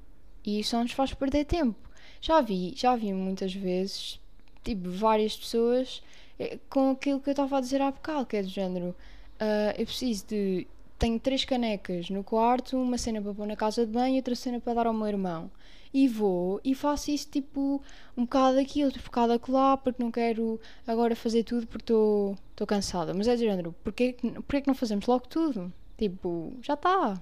E 0.43 0.59
isso 0.59 0.75
não 0.75 0.83
nos 0.83 0.91
faz 0.93 1.13
perder 1.13 1.45
tempo. 1.45 1.77
Já 2.19 2.41
vi, 2.41 2.73
já 2.75 2.95
vi 2.95 3.13
muitas 3.13 3.53
vezes, 3.53 4.19
tipo, 4.63 4.89
várias 4.89 5.35
pessoas 5.35 6.01
eh, 6.39 6.57
com 6.69 6.91
aquilo 6.91 7.19
que 7.19 7.29
eu 7.29 7.33
estava 7.33 7.57
a 7.57 7.61
dizer 7.61 7.81
há 7.81 7.91
bocado, 7.91 8.25
que 8.25 8.37
é 8.37 8.41
do 8.41 8.49
género. 8.49 8.95
Uh, 9.39 9.73
eu 9.77 9.85
preciso 9.85 10.25
de. 10.27 10.67
Tenho 10.97 11.19
três 11.19 11.43
canecas 11.43 12.09
no 12.09 12.23
quarto, 12.23 12.77
uma 12.77 12.97
cena 12.97 13.21
para 13.21 13.33
pôr 13.33 13.45
na 13.45 13.55
casa 13.55 13.85
de 13.85 13.91
banho 13.91 14.15
e 14.15 14.17
outra 14.17 14.35
cena 14.35 14.59
para 14.61 14.73
dar 14.73 14.87
ao 14.87 14.93
meu 14.93 15.07
irmão. 15.07 15.51
E 15.93 16.07
vou 16.07 16.61
e 16.63 16.73
faço 16.73 17.11
isso 17.11 17.27
tipo 17.29 17.81
um 18.15 18.23
bocado 18.23 18.57
aqui, 18.59 18.85
outro 18.85 19.03
bocado 19.03 19.33
acolá, 19.33 19.75
porque 19.75 20.01
não 20.01 20.09
quero 20.11 20.59
agora 20.87 21.15
fazer 21.15 21.43
tudo 21.43 21.67
porque 21.67 21.83
estou 21.83 22.37
cansada. 22.65 23.13
Mas 23.13 23.27
é 23.27 23.35
do 23.35 23.39
género, 23.39 23.75
porquê, 23.83 24.15
porquê 24.47 24.61
que 24.61 24.67
não 24.67 24.75
fazemos 24.75 25.05
logo 25.05 25.27
tudo? 25.27 25.73
Tipo, 25.97 26.53
já 26.61 26.75
está. 26.75 27.21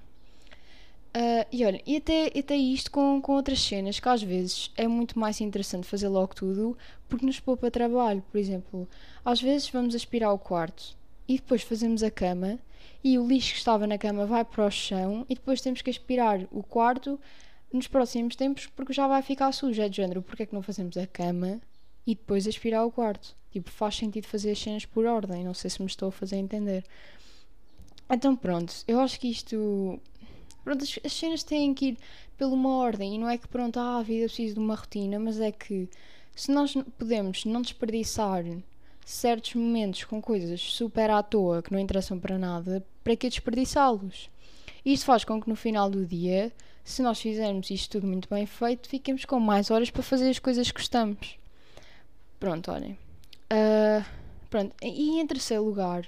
Uh, 1.13 1.43
e 1.51 1.65
olha, 1.65 1.81
e 1.85 1.97
até, 1.97 2.27
até 2.27 2.55
isto 2.55 2.89
com, 2.89 3.21
com 3.21 3.33
outras 3.33 3.59
cenas 3.61 3.99
que 3.99 4.07
às 4.07 4.23
vezes 4.23 4.71
é 4.77 4.87
muito 4.87 5.19
mais 5.19 5.41
interessante 5.41 5.85
fazer 5.85 6.07
logo 6.07 6.33
tudo 6.33 6.77
porque 7.09 7.25
nos 7.25 7.39
poupa 7.39 7.69
trabalho. 7.71 8.23
Por 8.31 8.37
exemplo, 8.37 8.87
às 9.25 9.41
vezes 9.41 9.69
vamos 9.69 9.93
aspirar 9.95 10.31
o 10.31 10.39
quarto 10.39 10.95
e 11.31 11.35
depois 11.37 11.61
fazemos 11.61 12.03
a 12.03 12.11
cama 12.11 12.59
e 13.01 13.17
o 13.17 13.25
lixo 13.25 13.53
que 13.53 13.59
estava 13.59 13.87
na 13.87 13.97
cama 13.97 14.25
vai 14.25 14.43
para 14.43 14.65
o 14.65 14.69
chão 14.69 15.25
e 15.29 15.35
depois 15.35 15.61
temos 15.61 15.81
que 15.81 15.89
aspirar 15.89 16.45
o 16.51 16.61
quarto 16.61 17.17
nos 17.71 17.87
próximos 17.87 18.35
tempos 18.35 18.67
porque 18.67 18.91
já 18.91 19.07
vai 19.07 19.21
ficar 19.21 19.49
sujo. 19.53 19.81
É 19.81 19.87
de 19.87 19.95
género, 19.95 20.21
porque 20.21 20.43
é 20.43 20.45
que 20.45 20.53
não 20.53 20.61
fazemos 20.61 20.97
a 20.97 21.07
cama 21.07 21.61
e 22.05 22.15
depois 22.15 22.45
aspirar 22.45 22.85
o 22.85 22.91
quarto? 22.91 23.33
Tipo, 23.49 23.71
faz 23.71 23.95
sentido 23.95 24.27
fazer 24.27 24.51
as 24.51 24.59
cenas 24.59 24.85
por 24.85 25.05
ordem. 25.05 25.45
Não 25.45 25.53
sei 25.53 25.69
se 25.69 25.81
me 25.81 25.87
estou 25.87 26.09
a 26.09 26.11
fazer 26.11 26.35
entender. 26.35 26.83
Então 28.09 28.35
pronto, 28.35 28.73
eu 28.85 28.99
acho 28.99 29.17
que 29.17 29.29
isto 29.29 29.97
Pronto, 30.65 30.83
as, 30.83 30.99
as, 31.03 31.13
cenas 31.13 31.43
têm 31.43 31.73
que 31.73 31.85
ir 31.87 31.97
pela 32.37 32.51
uma 32.51 32.75
ordem 32.75 33.15
e 33.15 33.17
não 33.17 33.29
é 33.29 33.37
que 33.37 33.47
pronto, 33.47 33.79
ah, 33.79 33.97
a 33.99 34.03
vida 34.03 34.25
precisa 34.25 34.53
de 34.53 34.59
uma 34.59 34.75
rotina, 34.75 35.17
mas 35.17 35.39
é 35.39 35.51
que 35.51 35.89
se 36.35 36.51
nós 36.51 36.73
podemos 36.99 37.45
não 37.45 37.61
desperdiçar 37.61 38.43
certos 39.05 39.55
momentos 39.55 40.03
com 40.03 40.21
coisas 40.21 40.61
super 40.61 41.09
à 41.09 41.21
toa 41.21 41.61
que 41.61 41.71
não 41.71 41.79
interessam 41.79 42.19
para 42.19 42.37
nada, 42.37 42.83
para 43.03 43.15
que 43.15 43.29
desperdiçá-los? 43.29 44.29
Isto 44.85 45.05
faz 45.05 45.23
com 45.23 45.41
que 45.41 45.49
no 45.49 45.55
final 45.55 45.89
do 45.89 46.05
dia, 46.05 46.51
se 46.83 47.01
nós 47.01 47.19
fizermos 47.19 47.69
isto 47.69 47.91
tudo 47.91 48.07
muito 48.07 48.27
bem 48.29 48.45
feito, 48.45 48.89
fiquemos 48.89 49.25
com 49.25 49.39
mais 49.39 49.69
horas 49.69 49.89
para 49.89 50.01
fazer 50.01 50.29
as 50.29 50.39
coisas 50.39 50.71
que 50.71 50.79
gostamos. 50.79 51.37
Pronto, 52.39 52.71
olhem. 52.71 52.97
Uh, 53.51 54.03
pronto, 54.49 54.75
e 54.81 55.19
em 55.19 55.27
terceiro 55.27 55.63
lugar, 55.63 56.07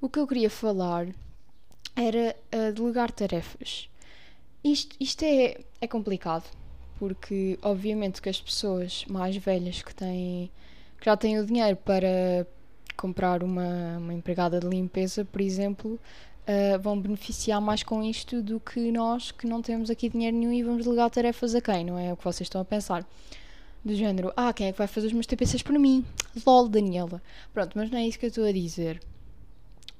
o 0.00 0.08
que 0.08 0.18
eu 0.18 0.26
queria 0.26 0.50
falar 0.50 1.06
era 1.94 2.34
uh, 2.54 2.72
delegar 2.72 3.12
tarefas. 3.12 3.88
Isto, 4.64 4.96
isto 4.98 5.22
é, 5.24 5.60
é 5.80 5.86
complicado, 5.86 6.44
porque 6.98 7.58
obviamente 7.62 8.22
que 8.22 8.28
as 8.28 8.40
pessoas 8.40 9.04
mais 9.06 9.36
velhas 9.36 9.82
que 9.82 9.94
têm 9.94 10.50
que 11.02 11.06
já 11.06 11.16
têm 11.16 11.40
o 11.40 11.44
dinheiro 11.44 11.76
para 11.76 12.46
comprar 12.96 13.42
uma, 13.42 13.98
uma 13.98 14.14
empregada 14.14 14.60
de 14.60 14.68
limpeza, 14.68 15.24
por 15.24 15.40
exemplo, 15.40 15.98
uh, 16.46 16.78
vão 16.80 16.96
beneficiar 16.96 17.60
mais 17.60 17.82
com 17.82 18.04
isto 18.04 18.40
do 18.40 18.60
que 18.60 18.92
nós 18.92 19.32
que 19.32 19.44
não 19.44 19.60
temos 19.60 19.90
aqui 19.90 20.08
dinheiro 20.08 20.36
nenhum 20.36 20.52
e 20.52 20.62
vamos 20.62 20.84
delegar 20.84 21.10
tarefas 21.10 21.56
a 21.56 21.60
quem, 21.60 21.84
não 21.84 21.98
é 21.98 22.12
o 22.12 22.16
que 22.16 22.22
vocês 22.22 22.46
estão 22.46 22.60
a 22.60 22.64
pensar. 22.64 23.04
Do 23.84 23.92
género, 23.96 24.32
ah, 24.36 24.52
quem 24.52 24.68
é 24.68 24.72
que 24.72 24.78
vai 24.78 24.86
fazer 24.86 25.08
os 25.08 25.12
meus 25.12 25.26
TPCs 25.26 25.64
por 25.64 25.76
mim? 25.76 26.04
LOL, 26.46 26.68
Daniela. 26.68 27.20
Pronto, 27.52 27.72
mas 27.74 27.90
não 27.90 27.98
é 27.98 28.06
isso 28.06 28.16
que 28.16 28.26
eu 28.26 28.28
estou 28.28 28.44
a 28.44 28.52
dizer. 28.52 29.02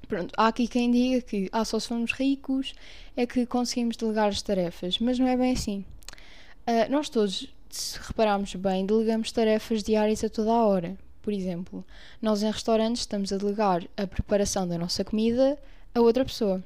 Pronto, 0.07 0.33
há 0.37 0.47
aqui 0.47 0.69
quem 0.69 0.89
diga 0.89 1.21
que 1.21 1.49
ah, 1.51 1.65
só 1.65 1.81
se 1.81 1.89
formos 1.89 2.13
ricos 2.13 2.73
é 3.17 3.27
que 3.27 3.45
conseguimos 3.45 3.97
delegar 3.97 4.29
as 4.29 4.41
tarefas, 4.41 4.99
mas 4.99 5.19
não 5.19 5.27
é 5.27 5.35
bem 5.35 5.51
assim. 5.51 5.83
Uh, 6.65 6.89
nós 6.89 7.09
todos, 7.09 7.53
se 7.77 7.99
repararmos 7.99 8.53
bem, 8.55 8.85
delegamos 8.85 9.31
tarefas 9.31 9.83
diárias 9.83 10.23
a 10.23 10.29
toda 10.29 10.51
a 10.51 10.65
hora. 10.65 10.97
Por 11.21 11.33
exemplo, 11.33 11.85
nós 12.21 12.43
em 12.43 12.51
restaurantes 12.51 13.01
estamos 13.01 13.31
a 13.31 13.37
delegar 13.37 13.83
a 13.95 14.05
preparação 14.05 14.67
da 14.67 14.77
nossa 14.77 15.03
comida 15.03 15.57
a 15.95 16.01
outra 16.01 16.25
pessoa. 16.25 16.63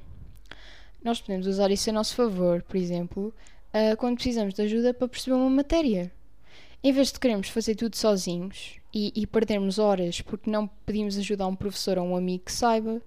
Nós 1.02 1.20
podemos 1.20 1.46
usar 1.46 1.70
isso 1.70 1.90
a 1.90 1.92
nosso 1.92 2.14
favor, 2.14 2.62
por 2.62 2.76
exemplo, 2.76 3.32
uh, 3.72 3.96
quando 3.96 4.16
precisamos 4.16 4.54
de 4.54 4.62
ajuda 4.62 4.92
para 4.92 5.08
perceber 5.08 5.36
uma 5.36 5.50
matéria. 5.50 6.10
Em 6.82 6.92
vez 6.92 7.12
de 7.12 7.20
queremos 7.20 7.48
fazer 7.48 7.74
tudo 7.74 7.96
sozinhos 7.96 8.78
e, 8.92 9.12
e 9.14 9.26
perdermos 9.26 9.78
horas 9.78 10.20
porque 10.20 10.50
não 10.50 10.66
pedimos 10.86 11.16
ajuda 11.16 11.44
a 11.44 11.46
um 11.46 11.56
professor 11.56 11.98
ou 11.98 12.04
a 12.04 12.08
um 12.08 12.16
amigo 12.16 12.44
que 12.44 12.52
saiba, 12.52 13.00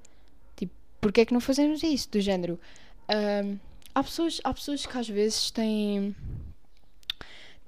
porque 1.02 1.22
é 1.22 1.26
que 1.26 1.34
não 1.34 1.42
fazemos 1.42 1.82
isso? 1.82 2.10
Do 2.12 2.22
género. 2.22 2.60
Um, 3.10 3.58
há, 3.94 4.04
pessoas, 4.04 4.40
há 4.44 4.54
pessoas 4.54 4.86
que 4.86 4.98
às 4.98 5.10
vezes 5.10 5.50
têm, 5.50 6.16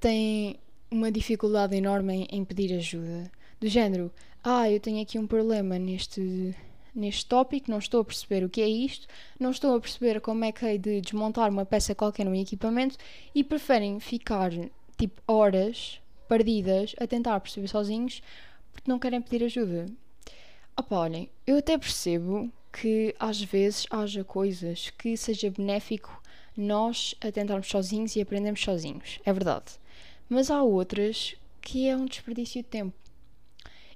têm 0.03 0.57
uma 0.91 1.09
dificuldade 1.09 1.77
enorme 1.77 2.27
em, 2.29 2.43
pedir 2.43 2.75
ajuda. 2.75 3.31
Do 3.57 3.69
género, 3.69 4.11
ah, 4.43 4.69
eu 4.69 4.77
tenho 4.77 5.01
aqui 5.01 5.17
um 5.17 5.25
problema 5.25 5.79
neste, 5.79 6.53
neste 6.93 7.25
tópico, 7.25 7.71
não 7.71 7.77
estou 7.77 8.01
a 8.01 8.03
perceber 8.03 8.43
o 8.43 8.49
que 8.49 8.61
é 8.61 8.67
isto, 8.67 9.07
não 9.39 9.49
estou 9.49 9.73
a 9.73 9.79
perceber 9.79 10.19
como 10.19 10.43
é 10.43 10.51
que 10.51 10.65
hei 10.65 10.77
de 10.77 10.99
desmontar 10.99 11.49
uma 11.49 11.65
peça 11.65 11.95
qualquer 11.95 12.25
no 12.25 12.35
equipamento 12.35 12.97
e 13.33 13.45
preferem 13.45 13.97
ficar 14.01 14.51
tipo 14.97 15.21
horas 15.25 16.01
perdidas 16.27 16.93
a 16.99 17.07
tentar 17.07 17.39
perceber 17.39 17.69
sozinhos 17.69 18.21
porque 18.73 18.91
não 18.91 18.99
querem 18.99 19.21
pedir 19.21 19.45
ajuda. 19.45 19.85
Opa, 20.75 20.97
olhem, 20.97 21.29
eu 21.47 21.59
até 21.59 21.77
percebo 21.77 22.51
que 22.73 23.15
às 23.17 23.41
vezes 23.41 23.87
haja 23.89 24.21
coisas 24.25 24.89
que 24.89 25.15
seja 25.15 25.49
benéfico 25.49 26.21
nós 26.57 27.15
a 27.21 27.31
tentarmos 27.31 27.69
sozinhos 27.69 28.17
e 28.17 28.21
aprendermos 28.21 28.61
sozinhos. 28.61 29.21
É 29.23 29.31
verdade. 29.31 29.81
Mas 30.33 30.49
há 30.49 30.63
outras 30.63 31.35
que 31.61 31.87
é 31.87 31.95
um 31.95 32.05
desperdício 32.05 32.63
de 32.63 32.67
tempo. 32.67 32.95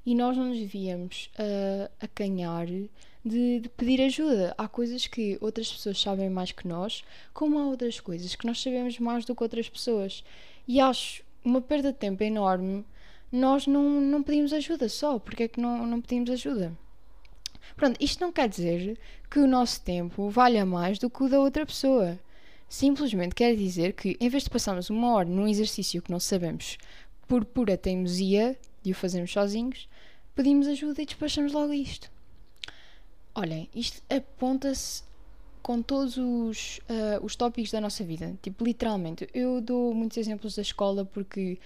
E 0.05 0.13
nós 0.13 0.37
não 0.37 0.49
nos 0.49 0.59
devíamos 0.59 1.31
uh, 1.33 1.91
acanhar 1.99 2.67
de, 2.67 2.89
de, 3.25 3.69
pedir 3.75 3.99
ajuda. 4.03 4.53
Há 4.55 4.67
coisas 4.67 5.07
que 5.07 5.35
outras 5.41 5.73
pessoas 5.73 5.99
sabem 5.99 6.29
mais 6.29 6.51
que 6.51 6.67
nós, 6.67 7.03
como 7.33 7.57
há 7.57 7.65
outras 7.65 7.99
coisas 7.99 8.35
que 8.35 8.45
nós 8.45 8.61
sabemos 8.61 8.99
mais 8.99 9.25
do 9.25 9.35
que 9.35 9.41
outras 9.41 9.67
pessoas. 9.67 10.23
E 10.67 10.79
acho 10.79 11.23
uma 11.43 11.59
perda 11.59 11.91
de 11.91 11.97
tempo 11.97 12.23
enorme 12.23 12.85
nós 13.31 13.65
não, 13.65 13.99
não 13.99 14.21
pedimos 14.21 14.53
ajuda 14.53 14.87
só. 14.87 15.17
Porque 15.17 15.43
é 15.43 15.47
que 15.47 15.59
não, 15.59 15.87
não 15.87 15.99
pedimos 15.99 16.29
ajuda? 16.29 16.71
Pronto, 17.75 17.97
isto 17.99 18.21
não 18.21 18.31
quer 18.31 18.47
dizer 18.47 18.99
que 19.27 19.39
o 19.39 19.47
nosso 19.47 19.81
tempo 19.81 20.29
valha 20.29 20.67
mais 20.67 20.99
do 20.99 21.09
que 21.09 21.23
o 21.23 21.29
da 21.29 21.39
outra 21.39 21.65
pessoa. 21.65 22.19
Simplesmente 22.69 23.35
quer 23.35 23.55
dizer 23.55 23.93
que, 23.93 24.17
em 24.19 24.29
vez 24.29 24.43
de 24.43 24.49
passarmos 24.49 24.89
uma 24.89 25.13
hora 25.13 25.29
num 25.29 25.47
exercício 25.47 26.01
que 26.01 26.11
não 26.11 26.19
sabemos 26.19 26.77
por 27.27 27.45
pura 27.45 27.77
teimosia 27.77 28.57
de 28.83 28.91
o 28.91 28.95
fazermos 28.95 29.31
sozinhos, 29.31 29.87
pedimos 30.35 30.67
ajuda 30.67 31.01
e 31.01 31.05
despachamos 31.05 31.53
logo 31.53 31.73
isto. 31.73 32.11
Olhem, 33.33 33.69
isto 33.73 34.01
aponta-se 34.09 35.03
com 35.61 35.81
todos 35.81 36.17
os, 36.17 36.77
uh, 36.89 37.23
os 37.23 37.35
tópicos 37.35 37.71
da 37.71 37.81
nossa 37.81 38.03
vida. 38.03 38.37
Tipo, 38.41 38.63
literalmente. 38.63 39.27
Eu 39.33 39.59
dou 39.59 39.93
muitos 39.93 40.17
exemplos 40.17 40.55
da 40.55 40.61
escola 40.61 41.05
porque 41.05 41.59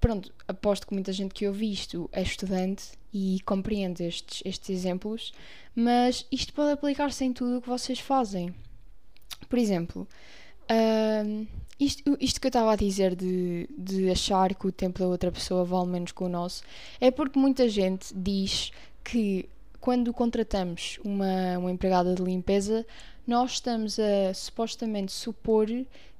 pronto, 0.00 0.32
aposto 0.46 0.86
que 0.86 0.94
muita 0.94 1.12
gente 1.12 1.34
que 1.34 1.46
ouve 1.46 1.72
isto 1.72 2.08
é 2.12 2.22
estudante 2.22 2.92
e 3.12 3.40
compreende 3.44 4.04
estes, 4.04 4.42
estes 4.44 4.70
exemplos, 4.70 5.32
mas 5.74 6.26
isto 6.30 6.52
pode 6.52 6.72
aplicar-se 6.72 7.24
em 7.24 7.32
tudo 7.32 7.58
o 7.58 7.62
que 7.62 7.68
vocês 7.68 7.98
fazem. 7.98 8.54
Por 9.48 9.58
exemplo, 9.58 10.06
uh, 10.70 11.46
isto, 11.78 12.16
isto 12.20 12.40
que 12.40 12.46
eu 12.46 12.50
estava 12.50 12.72
a 12.72 12.76
dizer 12.76 13.14
de, 13.14 13.68
de 13.76 14.10
achar 14.10 14.54
que 14.54 14.66
o 14.66 14.72
tempo 14.72 14.98
da 14.98 15.06
outra 15.06 15.30
pessoa 15.30 15.64
vale 15.64 15.88
menos 15.88 16.12
que 16.12 16.22
o 16.22 16.28
nosso 16.28 16.62
é 17.00 17.10
porque 17.10 17.38
muita 17.38 17.68
gente 17.68 18.12
diz 18.14 18.72
que 19.04 19.48
quando 19.80 20.12
contratamos 20.12 20.98
uma, 21.04 21.58
uma 21.58 21.70
empregada 21.70 22.14
de 22.14 22.22
limpeza, 22.22 22.84
nós 23.26 23.52
estamos 23.52 23.98
a 23.98 24.34
supostamente 24.34 25.12
supor 25.12 25.66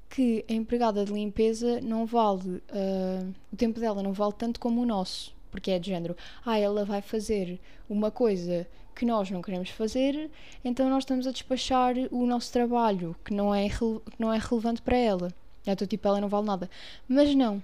que 0.09 0.45
a 0.49 0.53
empregada 0.53 1.05
de 1.05 1.13
limpeza 1.13 1.81
não 1.81 2.07
vale, 2.07 2.63
uh, 2.73 3.35
o 3.53 3.57
tempo 3.57 3.79
dela 3.79 4.03
não 4.03 4.13
vale 4.13 4.33
tanto 4.33 4.59
como 4.59 4.81
o 4.81 4.87
nosso, 4.87 5.35
porque 5.51 5.71
é 5.71 5.79
de 5.79 5.91
género, 5.91 6.17
ah, 6.47 6.59
ela 6.59 6.85
vai 6.85 7.03
fazer 7.03 7.61
uma 7.89 8.11
coisa 8.11 8.67
que 8.99 9.07
nós 9.07 9.31
não 9.31 9.41
queremos 9.41 9.71
fazer, 9.71 10.29
então 10.65 10.91
nós 10.91 11.05
estamos 11.05 11.25
a 11.25 11.31
despachar 11.31 11.95
o 12.11 12.27
nosso 12.27 12.53
trabalho, 12.53 13.15
que 13.25 13.33
não 13.33 13.55
é, 13.55 13.69
que 13.69 14.19
não 14.19 14.33
é 14.33 14.39
relevante 14.39 14.83
para 14.83 14.97
ela. 14.97 15.33
Então, 15.65 15.87
tipo, 15.87 16.09
ela 16.09 16.21
não 16.21 16.29
vale 16.29 16.47
nada. 16.47 16.69
Mas 17.07 17.33
não, 17.33 17.63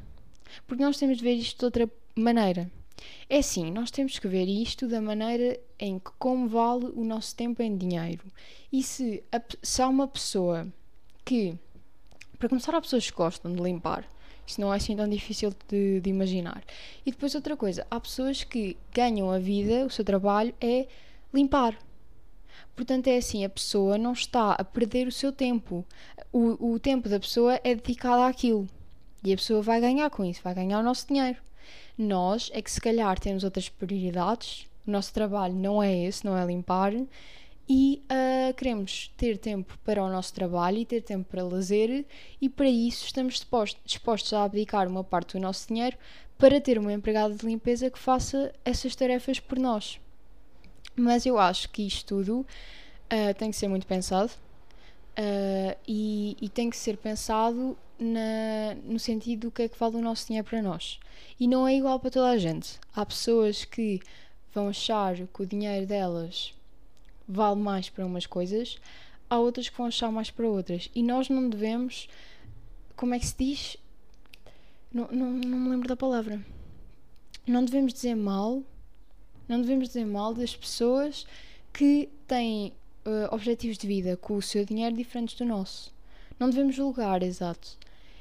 porque 0.64 0.84
nós 0.84 0.96
temos 0.96 1.18
de 1.18 1.24
ver 1.24 1.34
isto 1.34 1.58
de 1.58 1.64
outra 1.64 1.90
maneira. 2.14 2.70
É 3.28 3.38
assim, 3.38 3.68
nós 3.72 3.90
temos 3.90 4.16
que 4.16 4.28
ver 4.28 4.46
isto 4.46 4.86
da 4.86 5.00
maneira 5.00 5.58
em 5.76 5.98
que 5.98 6.12
como 6.20 6.46
vale 6.46 6.86
o 6.94 7.02
nosso 7.02 7.34
tempo 7.34 7.60
em 7.62 7.76
dinheiro. 7.76 8.22
E 8.72 8.80
se, 8.80 9.20
a, 9.32 9.42
se 9.60 9.82
há 9.82 9.88
uma 9.88 10.06
pessoa 10.06 10.68
que, 11.24 11.58
para 12.38 12.48
começar, 12.48 12.76
há 12.76 12.80
pessoas 12.80 13.10
que 13.10 13.16
gostam 13.16 13.52
de 13.52 13.60
limpar. 13.60 14.08
Isso 14.46 14.60
não 14.60 14.72
é 14.72 14.76
assim 14.76 14.94
tão 14.94 15.08
difícil 15.08 15.52
de, 15.68 16.00
de 16.00 16.10
imaginar. 16.10 16.62
E 17.04 17.10
depois 17.10 17.34
outra 17.34 17.56
coisa, 17.56 17.84
há 17.90 17.98
pessoas 17.98 18.44
que 18.44 18.76
ganham 18.92 19.32
a 19.32 19.38
vida, 19.40 19.84
o 19.84 19.90
seu 19.90 20.04
trabalho 20.04 20.54
é 20.60 20.86
limpar. 21.34 21.78
Portanto, 22.74 23.06
é 23.06 23.16
assim, 23.16 23.44
a 23.44 23.48
pessoa 23.48 23.96
não 23.96 24.12
está 24.12 24.52
a 24.52 24.64
perder 24.64 25.06
o 25.06 25.12
seu 25.12 25.32
tempo. 25.32 25.84
O, 26.32 26.72
o 26.74 26.78
tempo 26.78 27.08
da 27.08 27.20
pessoa 27.20 27.60
é 27.62 27.74
dedicado 27.74 28.22
àquilo. 28.22 28.68
E 29.22 29.32
a 29.32 29.36
pessoa 29.36 29.62
vai 29.62 29.80
ganhar 29.80 30.10
com 30.10 30.24
isso, 30.24 30.42
vai 30.42 30.54
ganhar 30.54 30.80
o 30.80 30.82
nosso 30.82 31.06
dinheiro. 31.06 31.38
Nós 31.96 32.50
é 32.52 32.60
que 32.60 32.70
se 32.70 32.80
calhar 32.80 33.18
temos 33.18 33.44
outras 33.44 33.68
prioridades, 33.68 34.66
o 34.86 34.90
nosso 34.90 35.14
trabalho 35.14 35.54
não 35.54 35.82
é 35.82 36.04
esse, 36.04 36.24
não 36.24 36.36
é 36.36 36.44
limpar, 36.44 36.92
e 37.66 38.02
uh, 38.04 38.52
queremos 38.54 39.10
ter 39.16 39.38
tempo 39.38 39.78
para 39.84 40.04
o 40.04 40.10
nosso 40.10 40.34
trabalho 40.34 40.78
e 40.78 40.84
ter 40.84 41.00
tempo 41.00 41.24
para 41.30 41.42
lazer, 41.42 42.04
e 42.40 42.48
para 42.48 42.68
isso 42.68 43.06
estamos 43.06 43.42
dispostos 43.84 44.32
a 44.34 44.44
abdicar 44.44 44.86
uma 44.88 45.02
parte 45.02 45.38
do 45.38 45.40
nosso 45.40 45.68
dinheiro 45.68 45.96
para 46.36 46.60
ter 46.60 46.78
uma 46.78 46.92
empregada 46.92 47.34
de 47.34 47.46
limpeza 47.46 47.90
que 47.90 47.98
faça 47.98 48.52
essas 48.64 48.94
tarefas 48.94 49.40
por 49.40 49.58
nós. 49.58 49.98
Mas 50.96 51.26
eu 51.26 51.38
acho 51.38 51.68
que 51.70 51.86
isto 51.86 52.06
tudo 52.06 52.40
uh, 52.40 53.34
tem 53.36 53.50
que 53.50 53.56
ser 53.56 53.68
muito 53.68 53.86
pensado 53.86 54.30
uh, 55.18 55.76
e, 55.86 56.36
e, 56.40 56.48
tem 56.48 56.70
que 56.70 56.76
ser 56.76 56.96
pensado 56.96 57.76
na, 57.98 58.74
no 58.84 58.98
sentido 58.98 59.48
do 59.48 59.50
que 59.50 59.62
é 59.62 59.68
que 59.68 59.78
vale 59.78 59.96
o 59.96 60.00
nosso 60.00 60.26
dinheiro 60.26 60.48
para 60.48 60.62
nós. 60.62 61.00
E 61.38 61.48
não 61.48 61.66
é 61.66 61.74
igual 61.74 61.98
para 61.98 62.10
toda 62.10 62.28
a 62.28 62.38
gente. 62.38 62.78
Há 62.94 63.04
pessoas 63.04 63.64
que 63.64 64.00
vão 64.52 64.68
achar 64.68 65.16
que 65.16 65.42
o 65.42 65.46
dinheiro 65.46 65.86
delas 65.86 66.54
vale 67.26 67.60
mais 67.60 67.88
para 67.88 68.06
umas 68.06 68.26
coisas, 68.26 68.78
há 69.28 69.38
outras 69.38 69.68
que 69.68 69.76
vão 69.76 69.86
achar 69.86 70.10
mais 70.12 70.30
para 70.30 70.46
outras. 70.46 70.90
E 70.94 71.02
nós 71.02 71.28
não 71.28 71.48
devemos. 71.48 72.08
Como 72.96 73.14
é 73.14 73.18
que 73.18 73.26
se 73.26 73.34
diz? 73.36 73.76
Não, 74.92 75.08
não, 75.10 75.30
não 75.30 75.58
me 75.58 75.70
lembro 75.70 75.88
da 75.88 75.96
palavra. 75.96 76.40
Não 77.46 77.64
devemos 77.64 77.92
dizer 77.92 78.14
mal 78.14 78.62
não 79.48 79.60
devemos 79.60 79.88
dizer 79.88 80.06
mal 80.06 80.34
das 80.34 80.54
pessoas 80.54 81.26
que 81.72 82.08
têm 82.26 82.72
uh, 83.04 83.34
objetivos 83.34 83.76
de 83.78 83.86
vida 83.86 84.16
com 84.16 84.36
o 84.36 84.42
seu 84.42 84.64
dinheiro 84.64 84.96
diferentes 84.96 85.34
do 85.34 85.44
nosso. 85.44 85.92
Não 86.38 86.50
devemos 86.50 86.74
julgar, 86.74 87.22
exato. 87.22 87.76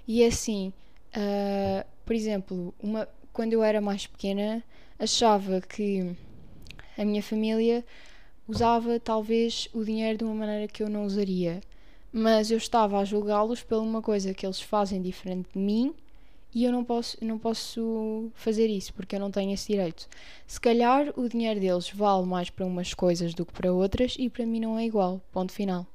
E 0.07 0.23
é 0.23 0.27
assim, 0.27 0.73
uh, 1.15 1.85
por 2.05 2.15
exemplo, 2.15 2.73
uma, 2.81 3.07
quando 3.31 3.53
eu 3.53 3.63
era 3.63 3.79
mais 3.79 4.05
pequena, 4.05 4.63
achava 4.99 5.61
que 5.61 6.15
a 6.97 7.05
minha 7.05 7.23
família 7.23 7.85
usava 8.47 8.99
talvez 8.99 9.69
o 9.73 9.83
dinheiro 9.83 10.17
de 10.17 10.23
uma 10.23 10.35
maneira 10.35 10.67
que 10.67 10.83
eu 10.83 10.89
não 10.89 11.05
usaria. 11.05 11.61
Mas 12.11 12.51
eu 12.51 12.57
estava 12.57 12.99
a 12.99 13.05
julgá-los 13.05 13.63
por 13.63 13.79
uma 13.79 14.01
coisa 14.01 14.33
que 14.33 14.45
eles 14.45 14.61
fazem 14.61 15.01
diferente 15.01 15.49
de 15.53 15.59
mim 15.59 15.95
e 16.53 16.63
eu 16.63 16.71
não 16.71 16.83
posso, 16.83 17.17
não 17.23 17.39
posso 17.39 18.31
fazer 18.35 18.67
isso 18.67 18.93
porque 18.93 19.15
eu 19.15 19.19
não 19.19 19.31
tenho 19.31 19.53
esse 19.53 19.71
direito. 19.71 20.07
Se 20.45 20.59
calhar 20.59 21.11
o 21.17 21.27
dinheiro 21.27 21.59
deles 21.59 21.89
vale 21.89 22.25
mais 22.25 22.49
para 22.49 22.65
umas 22.65 22.93
coisas 22.93 23.33
do 23.33 23.45
que 23.45 23.53
para 23.53 23.73
outras 23.73 24.15
e 24.19 24.29
para 24.29 24.45
mim 24.45 24.59
não 24.59 24.77
é 24.77 24.85
igual. 24.85 25.21
Ponto 25.31 25.51
final. 25.51 25.85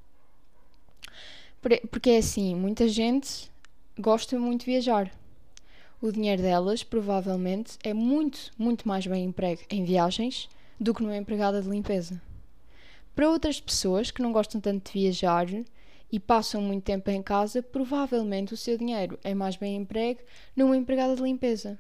Porque 1.91 2.11
é 2.11 2.19
assim, 2.19 2.55
muita 2.55 2.89
gente 2.89 3.51
gosta 3.99 4.39
muito 4.39 4.61
de 4.61 4.67
viajar. 4.67 5.11
O 6.01 6.13
dinheiro 6.13 6.41
delas 6.41 6.85
provavelmente 6.85 7.77
é 7.83 7.93
muito, 7.93 8.53
muito 8.57 8.87
mais 8.87 9.07
bem 9.07 9.25
emprego 9.25 9.63
em 9.69 9.85
viagens 9.85 10.49
do 10.79 10.95
que 10.95 11.03
numa 11.03 11.17
empregada 11.17 11.61
de 11.61 11.69
limpeza. 11.69 12.23
Para 13.15 13.29
outras 13.29 13.61
pessoas 13.61 14.13
que 14.13 14.23
não 14.23 14.31
gostam 14.31 14.61
tanto 14.61 14.93
de 14.93 15.01
viajar, 15.01 15.47
e 16.11 16.19
passam 16.19 16.61
muito 16.63 16.85
tempo 16.85 17.11
em 17.11 17.23
casa, 17.23 17.63
provavelmente 17.63 18.55
o 18.55 18.57
seu 18.57 18.79
dinheiro 18.79 19.19
é 19.23 19.35
mais 19.35 19.57
bem 19.57 19.77
emprego 19.77 20.21
numa 20.57 20.77
empregada 20.77 21.15
de 21.15 21.23
limpeza. 21.23 21.79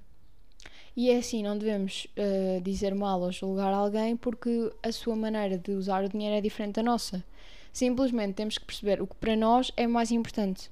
E 0.96 1.10
é 1.10 1.18
assim, 1.18 1.42
não 1.42 1.56
devemos 1.56 2.06
uh, 2.16 2.60
dizer 2.60 2.94
mal 2.94 3.20
ou 3.20 3.30
julgar 3.30 3.72
alguém 3.72 4.16
porque 4.16 4.72
a 4.82 4.90
sua 4.90 5.14
maneira 5.14 5.56
de 5.56 5.70
usar 5.70 6.04
o 6.04 6.08
dinheiro 6.08 6.34
é 6.34 6.40
diferente 6.40 6.74
da 6.74 6.82
nossa. 6.82 7.24
Simplesmente 7.72 8.34
temos 8.34 8.58
que 8.58 8.64
perceber 8.64 9.00
o 9.00 9.06
que 9.06 9.14
para 9.14 9.36
nós 9.36 9.70
é 9.76 9.86
mais 9.86 10.10
importante. 10.10 10.70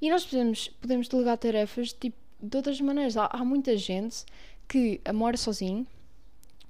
E 0.00 0.08
nós 0.08 0.24
podemos, 0.24 0.68
podemos 0.68 1.08
delegar 1.08 1.36
tarefas 1.36 1.92
tipo, 1.92 2.16
de 2.40 2.56
outras 2.56 2.80
maneiras. 2.80 3.16
Há, 3.16 3.26
há 3.26 3.44
muita 3.44 3.76
gente 3.76 4.24
que 4.68 5.00
mora 5.12 5.36
sozinho 5.36 5.86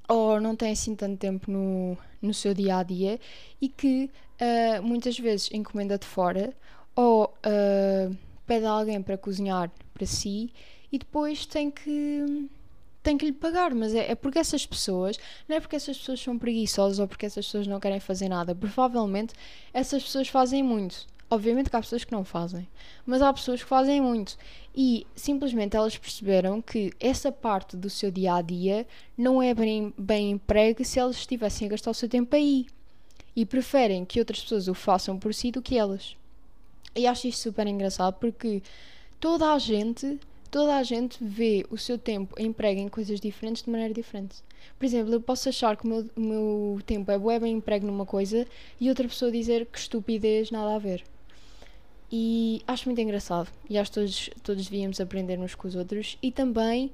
ou 0.08 0.40
não 0.40 0.56
tem 0.56 0.72
assim 0.72 0.96
tanto 0.96 1.18
tempo 1.18 1.50
no, 1.50 1.96
no 2.20 2.34
seu 2.34 2.52
dia 2.52 2.78
a 2.78 2.82
dia 2.82 3.20
e 3.60 3.68
que 3.68 4.10
uh, 4.40 4.82
muitas 4.82 5.18
vezes 5.18 5.50
encomenda 5.52 5.98
de 5.98 6.06
fora 6.06 6.54
ou 6.96 7.24
uh, 7.24 8.16
pede 8.46 8.64
a 8.64 8.70
alguém 8.70 9.00
para 9.02 9.16
cozinhar 9.16 9.70
para 9.94 10.06
si 10.06 10.52
e 10.90 10.98
depois 10.98 11.46
tem 11.46 11.70
que 11.70 12.48
tem 13.02 13.16
que 13.16 13.24
lhe 13.24 13.32
pagar, 13.32 13.74
mas 13.74 13.94
é, 13.94 14.10
é, 14.10 14.14
porque 14.14 14.38
essas 14.38 14.66
pessoas, 14.66 15.18
não 15.48 15.56
é 15.56 15.60
porque 15.60 15.74
essas 15.76 15.96
pessoas 15.96 16.20
são 16.20 16.38
preguiçosas 16.38 16.98
ou 16.98 17.08
porque 17.08 17.24
essas 17.24 17.46
pessoas 17.46 17.66
não 17.66 17.80
querem 17.80 17.98
fazer 17.98 18.28
nada, 18.28 18.54
provavelmente 18.54 19.32
essas 19.72 20.02
pessoas 20.02 20.28
fazem 20.28 20.62
muito. 20.62 21.06
Obviamente 21.30 21.70
que 21.70 21.76
há 21.76 21.80
pessoas 21.80 22.04
que 22.04 22.12
não 22.12 22.24
fazem, 22.24 22.68
mas 23.06 23.22
há 23.22 23.32
pessoas 23.32 23.62
que 23.62 23.68
fazem 23.68 24.00
muito. 24.00 24.36
E 24.74 25.06
simplesmente 25.14 25.76
elas 25.76 25.96
perceberam 25.96 26.60
que 26.60 26.92
essa 26.98 27.30
parte 27.30 27.76
do 27.76 27.88
seu 27.88 28.10
dia 28.10 28.34
a 28.34 28.42
dia 28.42 28.86
não 29.16 29.40
é 29.40 29.54
bem, 29.54 29.94
bem 29.96 30.32
emprego 30.32 30.84
se 30.84 30.98
elas 30.98 31.16
estivessem 31.16 31.68
a 31.68 31.70
gastar 31.70 31.92
o 31.92 31.94
seu 31.94 32.08
tempo 32.08 32.34
aí 32.34 32.66
e 33.34 33.46
preferem 33.46 34.04
que 34.04 34.18
outras 34.18 34.40
pessoas 34.40 34.68
o 34.68 34.74
façam 34.74 35.18
por 35.18 35.32
si 35.34 35.50
do 35.50 35.62
que 35.62 35.78
elas. 35.78 36.16
E 36.94 37.06
acho 37.06 37.28
isto 37.28 37.42
super 37.42 37.66
engraçado 37.66 38.14
porque 38.14 38.62
toda 39.18 39.52
a 39.52 39.58
gente, 39.58 40.18
toda 40.50 40.76
a 40.76 40.82
gente 40.82 41.22
vê 41.22 41.64
o 41.70 41.78
seu 41.78 41.96
tempo 41.96 42.40
emprego 42.40 42.80
em 42.80 42.88
coisas 42.88 43.20
diferentes 43.20 43.62
de 43.62 43.70
maneira 43.70 43.94
diferente. 43.94 44.36
Por 44.78 44.84
exemplo, 44.84 45.12
eu 45.12 45.20
posso 45.20 45.48
achar 45.48 45.76
que 45.76 45.84
o 45.84 45.88
meu, 45.88 46.10
o 46.16 46.20
meu 46.20 46.80
tempo 46.84 47.10
é 47.10 47.38
bem 47.38 47.54
emprego 47.54 47.86
numa 47.86 48.06
coisa 48.06 48.46
e 48.80 48.88
outra 48.88 49.06
pessoa 49.06 49.30
dizer 49.30 49.66
que 49.66 49.78
estupidez, 49.78 50.50
nada 50.50 50.74
a 50.74 50.78
ver. 50.78 51.04
E 52.10 52.62
acho 52.66 52.88
muito 52.88 53.00
engraçado. 53.00 53.48
E 53.68 53.78
acho 53.78 53.90
que 53.90 53.94
todos, 53.94 54.30
todos 54.42 54.64
devíamos 54.64 55.00
aprender 55.00 55.38
uns 55.38 55.54
com 55.54 55.68
os 55.68 55.76
outros. 55.76 56.18
E 56.20 56.32
também, 56.32 56.90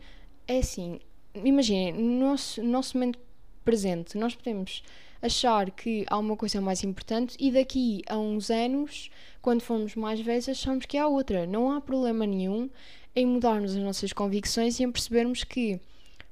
é 0.47 0.59
assim, 0.59 1.01
imaginem, 1.35 1.93
no 1.93 2.29
nosso, 2.29 2.63
no 2.63 2.71
nosso 2.71 2.97
momento 2.99 3.19
presente, 3.65 4.19
nós 4.19 4.35
podemos 4.35 4.83
achar 5.21 5.71
que 5.71 6.05
há 6.09 6.19
uma 6.19 6.37
coisa 6.37 6.61
mais 6.61 6.83
importante 6.85 7.37
e 7.39 7.51
daqui 7.51 8.03
a 8.09 8.19
uns 8.19 8.51
anos, 8.51 9.11
quando 9.41 9.61
formos 9.63 9.95
mais 9.95 10.21
velhos, 10.21 10.49
achamos 10.49 10.87
que 10.87 10.99
há 10.99 11.07
outra. 11.07 11.47
Não 11.47 11.71
há 11.71 11.81
problema 11.81 12.27
nenhum 12.27 12.69
em 13.15 13.27
mudarmos 13.27 13.75
as 13.75 13.83
nossas 13.83 14.13
convicções 14.13 14.79
e 14.79 14.85
em 14.85 14.93
percebermos 14.93 15.43
que, 15.43 15.81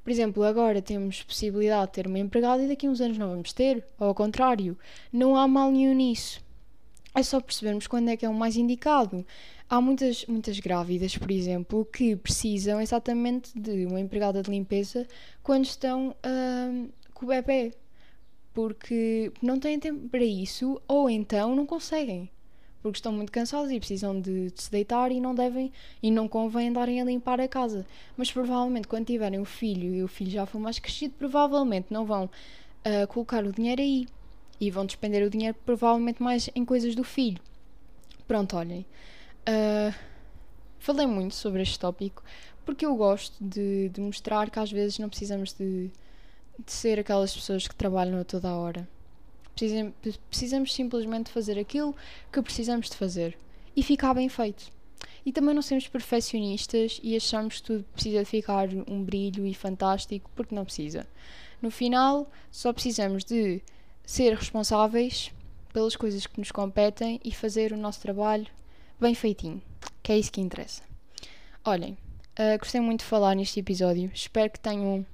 por 0.03 0.11
exemplo, 0.11 0.43
agora 0.43 0.83
temos 0.83 1.23
possibilidade 1.23 1.87
de 1.87 1.93
ter 1.93 2.07
uma 2.07 2.19
empregada 2.19 2.63
e 2.63 2.69
daqui 2.69 2.87
a 2.87 2.91
uns 2.91 3.01
anos 3.01 3.17
não 3.17 3.31
vamos 3.31 3.53
ter, 3.53 3.85
ou 3.99 4.09
ao 4.09 4.15
contrário, 4.15 4.79
não 5.13 5.35
há 5.35 5.49
mal 5.49 5.71
nenhum 5.71 5.95
nisso. 5.95 6.45
É 7.15 7.23
só 7.23 7.41
percebermos 7.41 7.87
quando 7.87 8.09
é 8.09 8.17
que 8.17 8.27
é 8.27 8.29
o 8.29 8.35
mais 8.35 8.57
indicado. 8.57 9.25
Há 9.71 9.81
muitas, 9.81 10.27
muitas 10.27 10.59
grávidas, 10.61 11.17
por 11.17 11.31
exemplo, 11.31 11.85
que 11.87 12.17
precisam 12.17 12.81
exatamente 12.81 13.59
de 13.59 13.87
uma 13.87 14.01
empregada 14.01 14.43
de 14.43 14.51
limpeza 14.51 15.07
quando 15.43 15.65
estão 15.65 16.11
uh, 16.11 16.93
com 17.15 17.25
o 17.25 17.29
bebê, 17.29 17.73
porque 18.55 19.33
não 19.43 19.59
têm 19.59 19.79
tempo 19.79 20.09
para 20.09 20.25
isso 20.25 20.81
ou 20.87 21.11
então 21.11 21.55
não 21.55 21.67
conseguem, 21.67 22.31
porque 22.81 22.99
estão 22.99 23.13
muito 23.13 23.33
cansados 23.33 23.71
e 23.71 23.79
precisam 23.79 24.19
de, 24.19 24.51
de 24.53 24.63
se 24.63 24.71
deitar 24.71 25.11
e 25.11 25.21
não 25.21 25.35
devem 25.35 25.73
e 26.01 26.11
não 26.11 26.29
convém 26.29 26.69
andarem 26.69 27.03
a 27.03 27.05
limpar 27.05 27.41
a 27.41 27.49
casa. 27.49 27.85
Mas 28.17 28.31
provavelmente 28.31 28.87
quando 28.87 29.07
tiverem 29.07 29.41
o 29.41 29.45
filho 29.45 29.93
e 29.93 30.03
o 30.03 30.09
filho 30.09 30.31
já 30.31 30.47
for 30.47 30.61
mais 30.61 30.79
crescido, 30.79 31.15
provavelmente 31.19 31.89
não 31.91 32.07
vão 32.07 32.25
uh, 32.27 33.07
colocar 33.09 33.45
o 33.45 33.53
dinheiro 33.53 33.83
aí 33.83 34.07
e 34.61 34.71
vão 34.71 34.87
despender 34.87 35.27
o 35.27 35.31
dinheiro 35.31 35.57
provavelmente 35.67 36.23
mais 36.23 36.49
em 36.55 36.65
coisas 36.65 36.95
do 36.95 37.03
filho. 37.03 37.41
Pronto, 38.29 38.57
olhem. 38.57 38.87
Uh, 39.49 39.95
falei 40.79 41.07
muito 41.07 41.35
sobre 41.35 41.61
este 41.61 41.79
tópico 41.79 42.23
porque 42.65 42.87
eu 42.87 42.97
gosto 42.97 43.37
de, 43.43 43.91
de, 43.91 44.01
mostrar 44.01 44.49
que 44.49 44.59
às 44.59 44.73
vezes 44.73 44.99
não 44.99 45.09
precisamos 45.09 45.53
de, 45.53 45.91
de 46.59 46.73
ser 46.73 46.99
aquelas 46.99 47.35
pessoas 47.35 47.67
que 47.67 47.75
trabalham 47.75 48.21
a 48.21 48.25
toda 48.25 48.49
a 48.49 48.57
hora. 48.57 48.89
Precisamos, 49.55 49.95
precisamos 50.29 50.75
simplesmente 50.75 51.31
fazer 51.31 51.59
aquilo 51.59 51.95
que 52.33 52.43
precisamos 52.43 52.91
de 52.91 52.97
fazer 52.97 53.39
e 53.77 53.83
ficar 53.83 54.15
bem 54.15 54.29
feito. 54.29 54.73
E 55.25 55.33
também 55.33 55.55
não 55.55 55.63
sermos 55.63 55.89
perfeccionistas 55.89 57.01
e 57.03 57.17
achamos 57.17 57.61
que 57.61 57.63
tudo 57.63 57.85
precisa 57.93 58.21
de 58.21 58.25
ficar 58.25 58.69
um 58.89 59.03
brilho 59.03 59.47
e 59.47 59.55
fantástico, 59.55 60.31
porque 60.35 60.55
não 60.55 60.65
precisa. 60.65 61.07
No 61.63 61.71
final, 61.71 62.31
só 62.51 62.73
precisamos 62.73 63.25
de 63.25 63.63
ser 64.05 64.35
responsáveis 64.35 65.33
pelas 65.73 65.97
coisas 65.97 66.27
que 66.27 66.39
nos 66.39 66.53
competem 66.53 67.21
e 67.25 67.33
fazer 67.33 67.73
o 67.73 67.77
nosso 67.77 68.01
trabalho 68.01 68.47
bem 69.01 69.15
feitinho, 69.15 69.63
que 70.03 70.13
é 70.13 70.19
isso 70.19 70.31
que 70.31 70.41
interessa. 70.41 70.83
Olhem, 71.65 71.97
uh, 72.39 72.59
gostei 72.59 72.81
muito 72.81 73.01
de 73.01 73.07
falar 73.07 73.35
neste 73.35 73.59
episódio, 73.61 74.11
espero 74.15 74.51
que 74.51 74.61
tenham 74.61 75.07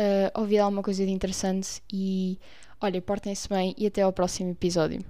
uh, 0.00 0.40
ouvir 0.40 0.58
alguma 0.58 0.82
coisa 0.82 1.04
de 1.04 1.12
interessante 1.12 1.82
e 1.92 2.38
olha, 2.80 3.00
portem-se 3.02 3.48
bem 3.48 3.74
e 3.76 3.86
até 3.86 4.02
ao 4.02 4.12
próximo 4.12 4.50
episódio. 4.50 5.04